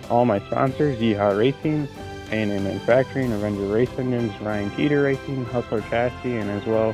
[0.10, 1.88] all my sponsors, Yeehaw Racing,
[2.32, 6.94] A&M Manufacturing, Avenger Race Engines, Ryan Teeter Racing, Hustler Chassis, and as well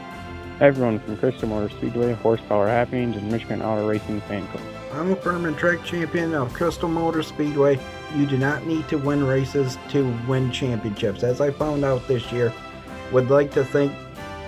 [0.59, 4.82] everyone from Crystal Motor Speedway, Horsepower Happenings, and Michigan Auto Racing Fan Club.
[4.93, 7.79] I'm a permanent track champion of Crystal Motor Speedway.
[8.15, 11.23] You do not need to win races to win championships.
[11.23, 12.53] As I found out this year,
[13.11, 13.91] would like to thank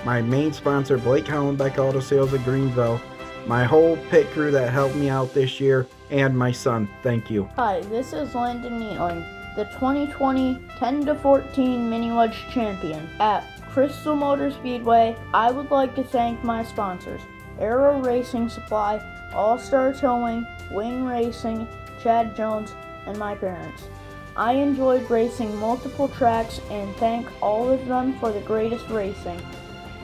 [0.05, 3.01] my main sponsor, Blake Hollenbeck Auto Sales of Greenville,
[3.47, 6.87] my whole pit crew that helped me out this year, and my son.
[7.01, 7.49] Thank you.
[7.55, 9.25] Hi, this is Landon Nealing,
[9.55, 15.17] the 2020 10 to 14 Mini Wedge champion at Crystal Motor Speedway.
[15.33, 17.21] I would like to thank my sponsors
[17.59, 18.99] Aero Racing Supply,
[19.35, 21.67] All Star Towing, Wing Racing,
[22.01, 22.73] Chad Jones,
[23.05, 23.83] and my parents.
[24.37, 29.41] I enjoyed racing multiple tracks and thank all of them for the greatest racing.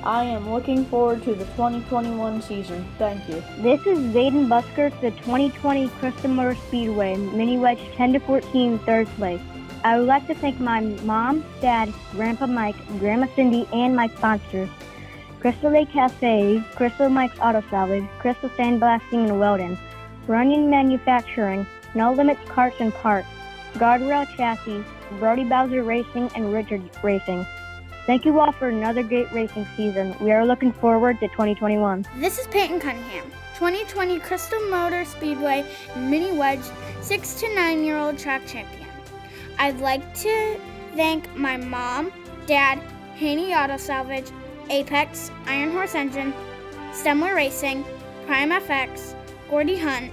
[0.04, 2.86] I am looking forward to the 2021 season.
[2.98, 3.44] Thank you.
[3.60, 9.08] This is Zayden Busker, the 2020 Crystal Motor Speedway Mini Wedge 10 to 14 third
[9.18, 9.42] place.
[9.84, 14.70] I would like to thank my mom, dad, Grandpa Mike, Grandma Cindy, and my sponsors.
[15.42, 19.76] Crystal Lake Cafe, Crystal Mike's Auto Salvage, Crystal Sandblasting and Welding,
[20.28, 21.66] Runyon Manufacturing,
[21.96, 23.28] No Limits Carts and Parts,
[23.74, 24.84] Guardrail Chassis,
[25.18, 27.44] Brody Bowser Racing, and Richard Racing.
[28.06, 30.16] Thank you all for another great racing season.
[30.22, 32.06] We are looking forward to 2021.
[32.18, 33.26] This is Peyton Cunningham,
[33.56, 35.66] 2020 Crystal Motor Speedway
[35.98, 36.64] Mini Wedge
[37.02, 38.88] 6 to 9 year old track champion.
[39.58, 40.60] I'd like to
[40.96, 42.12] thank my mom,
[42.46, 42.78] dad,
[43.16, 44.32] Haney Auto Salvage,
[44.72, 46.34] Apex, Iron Horse Engine,
[46.92, 47.86] Stemler Racing,
[48.26, 49.14] Prime FX,
[49.50, 50.12] Gordy Hunt,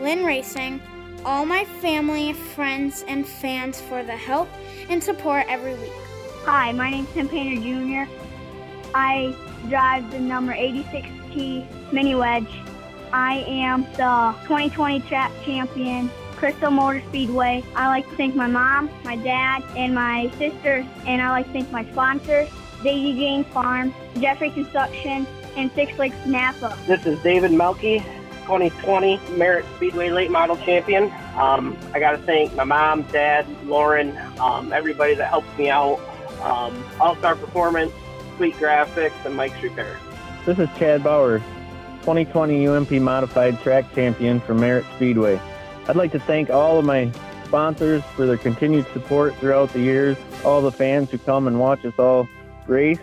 [0.00, 0.80] Lynn Racing,
[1.24, 4.48] all my family, friends, and fans for the help
[4.88, 5.92] and support every week.
[6.44, 8.10] Hi, my name's Tim Painter Jr.
[8.94, 9.34] I
[9.68, 12.46] drive the number 86T Mini Wedge.
[13.12, 17.64] I am the 2020 track champion, Crystal Motor Speedway.
[17.74, 21.52] I like to thank my mom, my dad, and my sisters, and I like to
[21.52, 22.48] thank my sponsors,
[22.82, 26.76] Daisy Jane Farm, Jeffrey Construction, and Six Lakes Napa.
[26.86, 28.00] This is David Melky,
[28.42, 31.12] 2020 Merritt Speedway Late Model Champion.
[31.36, 36.00] Um, I got to thank my mom, dad, Lauren, um, everybody that helped me out.
[36.42, 37.92] Um, All Star Performance,
[38.36, 39.98] Sweet Graphics, and Mike's Repair.
[40.44, 41.38] This is Chad Bauer,
[42.00, 45.40] 2020 UMP Modified Track Champion for Merritt Speedway.
[45.88, 47.10] I'd like to thank all of my
[47.46, 51.84] sponsors for their continued support throughout the years, all the fans who come and watch
[51.84, 52.28] us all
[52.68, 52.98] race,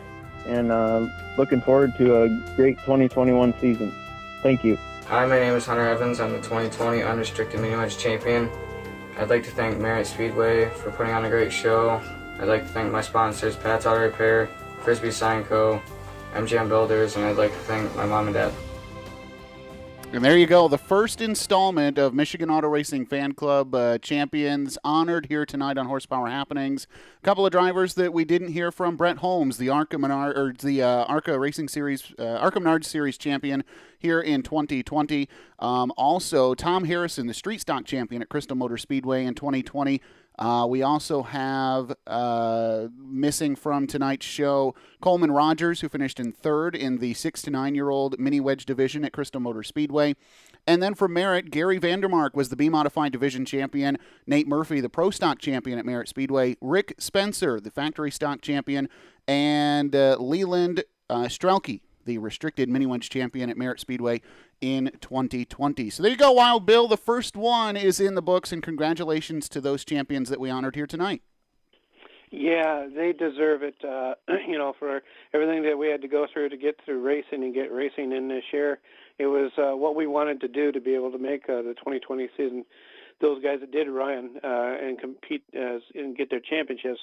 [0.45, 1.07] and uh,
[1.37, 3.93] looking forward to a great 2021 season.
[4.41, 4.77] Thank you.
[5.07, 6.19] Hi, my name is Hunter Evans.
[6.19, 8.49] I'm the 2020 Unrestricted Mini Wedge Champion.
[9.17, 12.01] I'd like to thank Merritt Speedway for putting on a great show.
[12.39, 14.49] I'd like to thank my sponsors, Pat's Auto Repair,
[14.81, 15.81] Frisbee Sign Co.,
[16.33, 18.51] MGM Builders, and I'd like to thank my mom and dad.
[20.13, 24.77] And there you go, the first installment of Michigan Auto Racing Fan Club uh, champions
[24.83, 26.85] honored here tonight on Horsepower Happenings.
[27.17, 30.53] A couple of drivers that we didn't hear from: Bret Holmes, the ARCA Menard, or
[30.53, 33.63] the uh, ARCA Racing Series, uh, ARCA Menard Series champion
[33.97, 35.27] here in 2020.
[35.57, 39.99] Um, also, Tom Harrison, the Street Stock champion at Crystal Motor Speedway in 2020.
[40.39, 46.75] Uh, we also have uh, missing from tonight's show Coleman Rogers, who finished in third
[46.75, 50.15] in the six to nine year old mini wedge division at Crystal Motor Speedway.
[50.65, 53.97] And then for Merritt, Gary Vandermark was the B Modified Division champion.
[54.25, 56.55] Nate Murphy, the Pro Stock champion at Merritt Speedway.
[56.61, 58.89] Rick Spencer, the Factory Stock champion.
[59.27, 64.21] And uh, Leland uh, Strelke, the Restricted Mini Wedge champion at Merritt Speedway
[64.61, 65.89] in 2020.
[65.89, 66.87] So there you go, Wild Bill.
[66.87, 70.75] The first one is in the books, and congratulations to those champions that we honored
[70.75, 71.21] here tonight.
[72.31, 73.75] Yeah, they deserve it.
[73.83, 74.15] Uh,
[74.47, 77.53] you know, for everything that we had to go through to get through racing and
[77.53, 78.79] get racing in this year.
[79.19, 81.75] It was uh, what we wanted to do to be able to make uh, the
[81.77, 82.65] 2020 season.
[83.21, 86.99] Those guys that did run uh, and compete and get their championships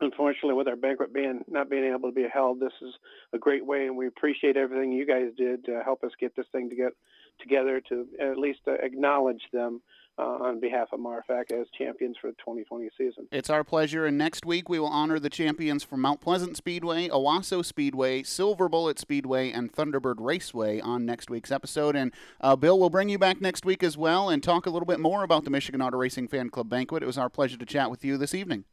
[0.00, 2.94] unfortunately, with our banquet being not being able to be held, this is
[3.32, 6.46] a great way, and we appreciate everything you guys did to help us get this
[6.52, 6.92] thing to get
[7.40, 9.80] together to at least acknowledge them.
[10.18, 13.26] Uh, on behalf of Marfac as champions for the 2020 season.
[13.32, 17.08] It's our pleasure, and next week we will honor the champions from Mount Pleasant Speedway,
[17.08, 21.96] Owosso Speedway, Silver Bullet Speedway, and Thunderbird Raceway on next week's episode.
[21.96, 24.84] And uh, Bill will bring you back next week as well and talk a little
[24.84, 27.02] bit more about the Michigan Auto Racing Fan Club banquet.
[27.02, 28.64] It was our pleasure to chat with you this evening.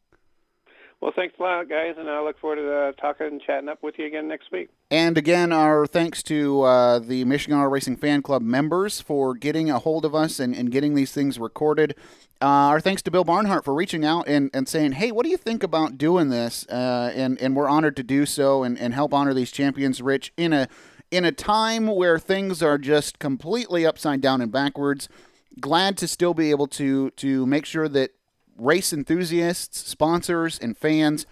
[0.99, 3.83] Well, thanks a lot, guys, and I look forward to uh, talking and chatting up
[3.83, 4.69] with you again next week.
[4.89, 9.69] And again, our thanks to uh, the Michigan Auto Racing Fan Club members for getting
[9.69, 11.93] a hold of us and, and getting these things recorded.
[12.41, 15.29] Uh, our thanks to Bill Barnhart for reaching out and, and saying, hey, what do
[15.29, 16.65] you think about doing this?
[16.67, 20.33] Uh, and, and we're honored to do so and, and help honor these champions, Rich,
[20.35, 20.67] in a,
[21.11, 25.09] in a time where things are just completely upside down and backwards.
[25.59, 28.11] Glad to still be able to to make sure that
[28.57, 31.25] race enthusiasts, sponsors, and fans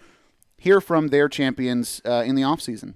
[0.56, 2.94] hear from their champions uh, in the off season.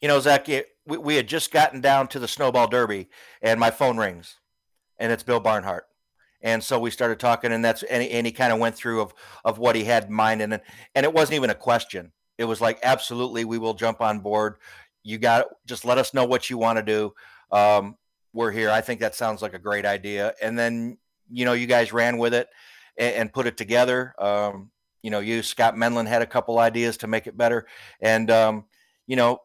[0.00, 3.08] You know, Zach, it, we, we had just gotten down to the Snowball Derby,
[3.42, 4.36] and my phone rings,
[4.98, 5.86] and it's Bill Barnhart.
[6.40, 9.00] And so we started talking, and that's and he, and he kind of went through
[9.00, 9.14] of
[9.44, 10.60] of what he had in mind, and
[10.94, 12.12] and it wasn't even a question.
[12.36, 14.56] It was like, absolutely, we will jump on board.
[15.02, 17.12] You got just let us know what you want to do.
[17.50, 17.96] Um,
[18.32, 18.70] we're here.
[18.70, 20.34] I think that sounds like a great idea.
[20.40, 20.98] And then
[21.30, 22.48] you know, you guys ran with it
[22.98, 24.14] and, and put it together.
[24.18, 24.70] Um,
[25.02, 27.66] you know, you Scott Medlin had a couple ideas to make it better,
[28.00, 28.64] and um,
[29.06, 29.40] you know,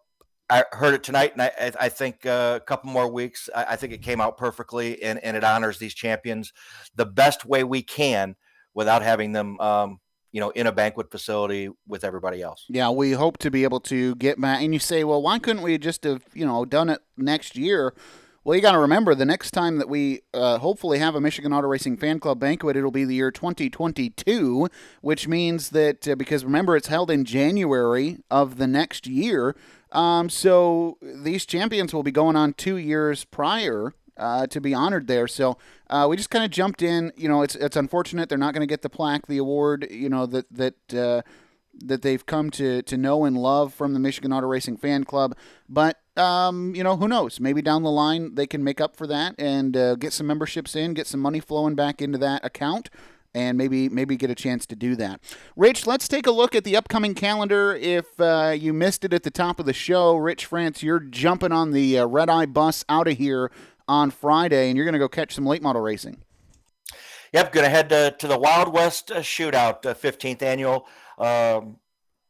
[0.49, 3.49] I heard it tonight, and I, I think uh, a couple more weeks.
[3.55, 6.53] I, I, think it came out perfectly, and, and it honors these champions
[6.95, 8.35] the best way we can
[8.73, 9.99] without having them, um,
[10.31, 12.65] you know, in a banquet facility with everybody else.
[12.67, 14.61] Yeah, we hope to be able to get back.
[14.61, 17.93] And you say, well, why couldn't we just have, you know, done it next year?
[18.45, 21.53] Well, you got to remember the next time that we uh, hopefully have a Michigan
[21.53, 24.67] Auto Racing Fan Club banquet, it'll be the year 2022,
[24.99, 29.55] which means that uh, because remember it's held in January of the next year.
[29.93, 35.07] Um, so these champions will be going on two years prior uh, to be honored
[35.07, 35.29] there.
[35.29, 35.57] So
[35.89, 37.13] uh, we just kind of jumped in.
[37.15, 39.87] You know, it's it's unfortunate they're not going to get the plaque, the award.
[39.89, 41.21] You know that that uh,
[41.85, 45.33] that they've come to to know and love from the Michigan Auto Racing Fan Club.
[45.69, 47.39] But um, you know, who knows?
[47.39, 50.75] Maybe down the line they can make up for that and uh, get some memberships
[50.75, 52.89] in, get some money flowing back into that account,
[53.33, 55.19] and maybe maybe get a chance to do that.
[55.55, 57.75] Rich, let's take a look at the upcoming calendar.
[57.75, 61.51] If uh, you missed it at the top of the show, Rich France, you're jumping
[61.51, 63.51] on the uh, red eye bus out of here
[63.87, 66.17] on Friday, and you're going to go catch some late model racing.
[67.33, 67.89] Yep, going to head
[68.19, 70.87] to, the Wild West uh, Shootout, 15th uh, annual.
[71.17, 71.77] Um,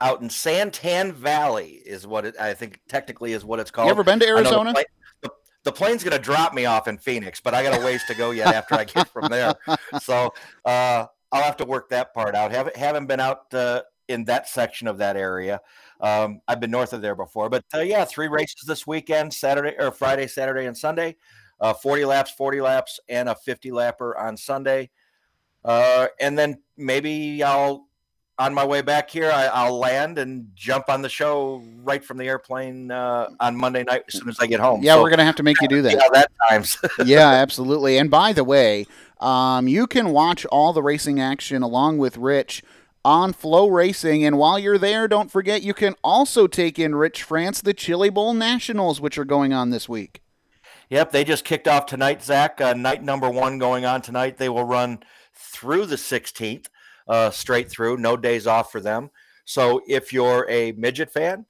[0.04, 3.88] out in San Tan Valley is what it, I think technically is what it's called.
[3.88, 4.72] You ever been to Arizona?
[4.72, 4.86] The, plane,
[5.22, 5.30] the,
[5.64, 8.14] the, plane's going to drop me off in Phoenix, but I got a ways to
[8.14, 9.56] go yet after I get from there.
[10.02, 10.34] So
[10.66, 12.52] uh, I'll have to work that part out.
[12.52, 15.62] Haven't haven't been out uh, in that section of that area.
[16.02, 19.76] Um, I've been north of there before, but uh, yeah, three races this weekend: Saturday
[19.80, 21.16] or Friday, Saturday, and Sunday.
[21.62, 24.90] Uh, 40 laps, 40 laps, and a 50 lapper on Sunday.
[25.64, 27.88] Uh, and then maybe I'll
[28.40, 32.18] on my way back here, I, will land and jump on the show right from
[32.18, 34.82] the airplane uh, on Monday night as soon as I get home.
[34.82, 35.94] Yeah, so, we're gonna have to make you do that.
[35.94, 36.78] Yeah, that times.
[37.06, 37.98] yeah, absolutely.
[37.98, 38.88] And by the way,
[39.20, 42.64] um, you can watch all the racing action along with Rich
[43.06, 44.24] on FloRacing.
[44.24, 48.10] And while you're there, don't forget you can also take in Rich France the Chili
[48.10, 50.22] Bowl Nationals, which are going on this week.
[50.90, 52.60] Yep, they just kicked off tonight, Zach.
[52.60, 54.38] Uh, night number one going on tonight.
[54.38, 55.04] They will run
[55.34, 56.68] through the 16th
[57.08, 59.10] uh, straight through, no days off for them.
[59.46, 61.46] So if you're a midget fan,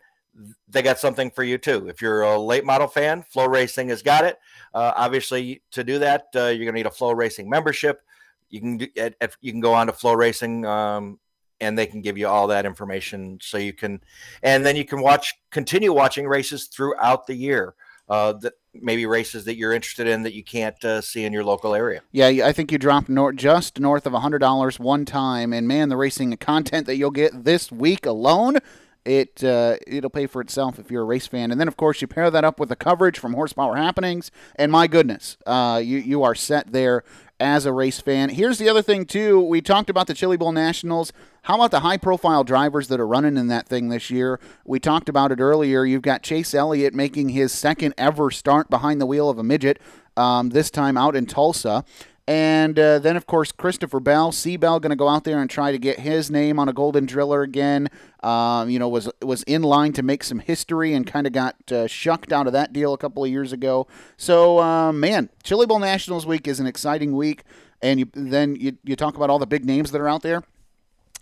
[0.67, 1.87] they got something for you too.
[1.87, 4.39] If you're a late model fan, FloRacing has got it.
[4.73, 8.01] Uh, obviously, to do that, uh, you're to need a FloRacing membership.
[8.49, 11.19] You can do, at, at, you can go on to FloRacing, um,
[11.61, 14.01] and they can give you all that information, so you can,
[14.41, 17.75] and then you can watch, continue watching races throughout the year.
[18.09, 18.33] uh,
[18.73, 22.01] maybe races that you're interested in that you can't uh, see in your local area.
[22.11, 25.53] Yeah, I think you dropped nor- just north of $100 one time.
[25.53, 28.59] And man, the racing content that you'll get this week alone
[29.05, 31.51] it uh, it'll pay for itself if you're a race fan.
[31.51, 34.71] And then of course you pair that up with the coverage from Horsepower Happenings, and
[34.71, 37.03] my goodness, uh, you you are set there
[37.39, 38.29] as a race fan.
[38.29, 39.41] Here's the other thing too.
[39.41, 41.11] We talked about the Chili Bowl Nationals.
[41.43, 44.39] How about the high profile drivers that are running in that thing this year?
[44.63, 45.83] We talked about it earlier.
[45.83, 49.77] You've got Chase Elliott making his second ever start behind the wheel of a midget.
[50.15, 51.83] Um, this time out in Tulsa.
[52.25, 55.49] And uh, then, of course, Christopher Bell, C Bell, going to go out there and
[55.49, 57.89] try to get his name on a Golden Driller again.
[58.21, 61.55] Um, you know, was was in line to make some history and kind of got
[61.69, 63.87] uh, shucked out of that deal a couple of years ago.
[64.15, 67.43] So, uh, man, Chili Bowl Nationals week is an exciting week.
[67.81, 70.43] And you, then you, you talk about all the big names that are out there.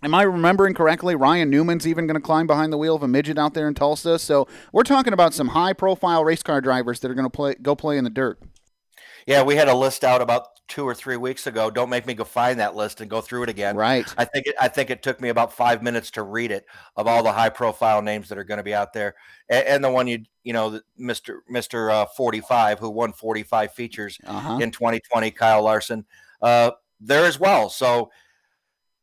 [0.04, 1.16] Am I remembering correctly?
[1.16, 3.76] Ryan Newman's even going to climb behind the wheel of a midget out there in
[3.76, 4.18] Tulsa.
[4.18, 7.76] So we're talking about some high-profile race car drivers that are going to play go
[7.76, 8.40] play in the dirt.
[9.28, 11.70] Yeah, we had a list out about two or three weeks ago.
[11.70, 13.76] Don't make me go find that list and go through it again.
[13.76, 14.12] Right.
[14.18, 17.08] I think it, I think it took me about five minutes to read it of
[17.08, 19.14] all the high profile names that are going to be out there,
[19.50, 23.44] and, and, the one you you know, Mister Mister uh, Forty Five who won Forty
[23.44, 24.60] Five features uh-huh.
[24.62, 26.06] in 2020, Kyle Larson,
[26.42, 27.70] uh, there as well.
[27.70, 28.10] So.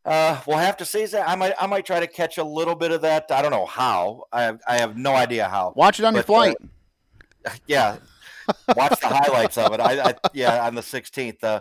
[0.08, 1.28] Uh, we'll have to see that.
[1.28, 3.26] I might, I might try to catch a little bit of that.
[3.30, 4.24] I don't know how.
[4.32, 5.74] I have, I have no idea how.
[5.76, 6.56] Watch it on but, your flight.
[7.44, 7.98] Uh, yeah,
[8.74, 9.80] watch the highlights of it.
[9.80, 11.44] I, I yeah, on the 16th.
[11.44, 11.60] Uh,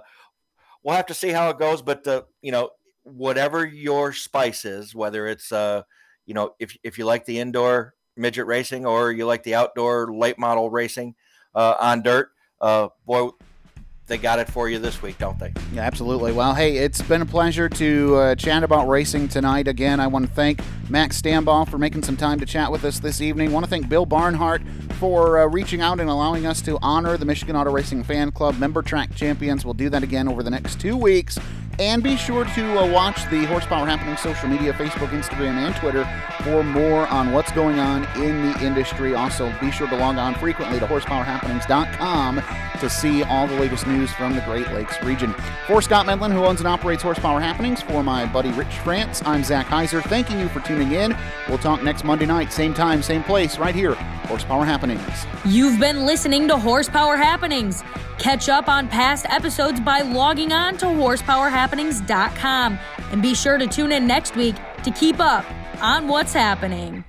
[0.84, 2.70] we'll have to see how it goes, but uh, you know,
[3.04, 5.84] whatever your spice is, whether it's uh,
[6.26, 10.14] you know, if if you like the indoor midget racing or you like the outdoor
[10.14, 11.16] late model racing
[11.54, 12.30] uh, on dirt,
[12.62, 13.30] uh, boy,
[14.08, 15.54] they got it for you this week, don't they?
[15.74, 16.32] Yeah, absolutely.
[16.32, 19.68] Well, hey, it's been a pleasure to uh, chat about racing tonight.
[19.68, 23.00] Again, I want to thank Max Stambaugh for making some time to chat with us
[23.00, 23.50] this evening.
[23.50, 24.62] I want to thank Bill Barnhart
[24.94, 28.58] for uh, reaching out and allowing us to honor the Michigan Auto Racing Fan Club
[28.58, 29.66] member track champions.
[29.66, 31.38] We'll do that again over the next two weeks.
[31.80, 36.06] And be sure to uh, watch the Horsepower Happening social media Facebook, Instagram, and Twitter
[36.44, 39.14] for more on what's going on in the industry.
[39.14, 42.42] Also, be sure to log on frequently to horsepowerhappenings.com
[42.80, 45.36] to see all the latest news from the Great Lakes region.
[45.68, 49.44] For Scott Medlin, who owns and operates Horsepower Happenings, for my buddy Rich France, I'm
[49.44, 50.02] Zach Heiser.
[50.02, 51.16] Thanking you for tuning in.
[51.48, 53.94] We'll talk next Monday night, same time, same place, right here,
[54.26, 55.02] Horsepower Happenings.
[55.46, 57.84] You've been listening to Horsepower Happenings.
[58.20, 62.80] Catch up on past episodes by logging on to horsepowerhappenings.com
[63.12, 65.46] and be sure to tune in next week to keep up
[65.82, 67.04] on what's happening.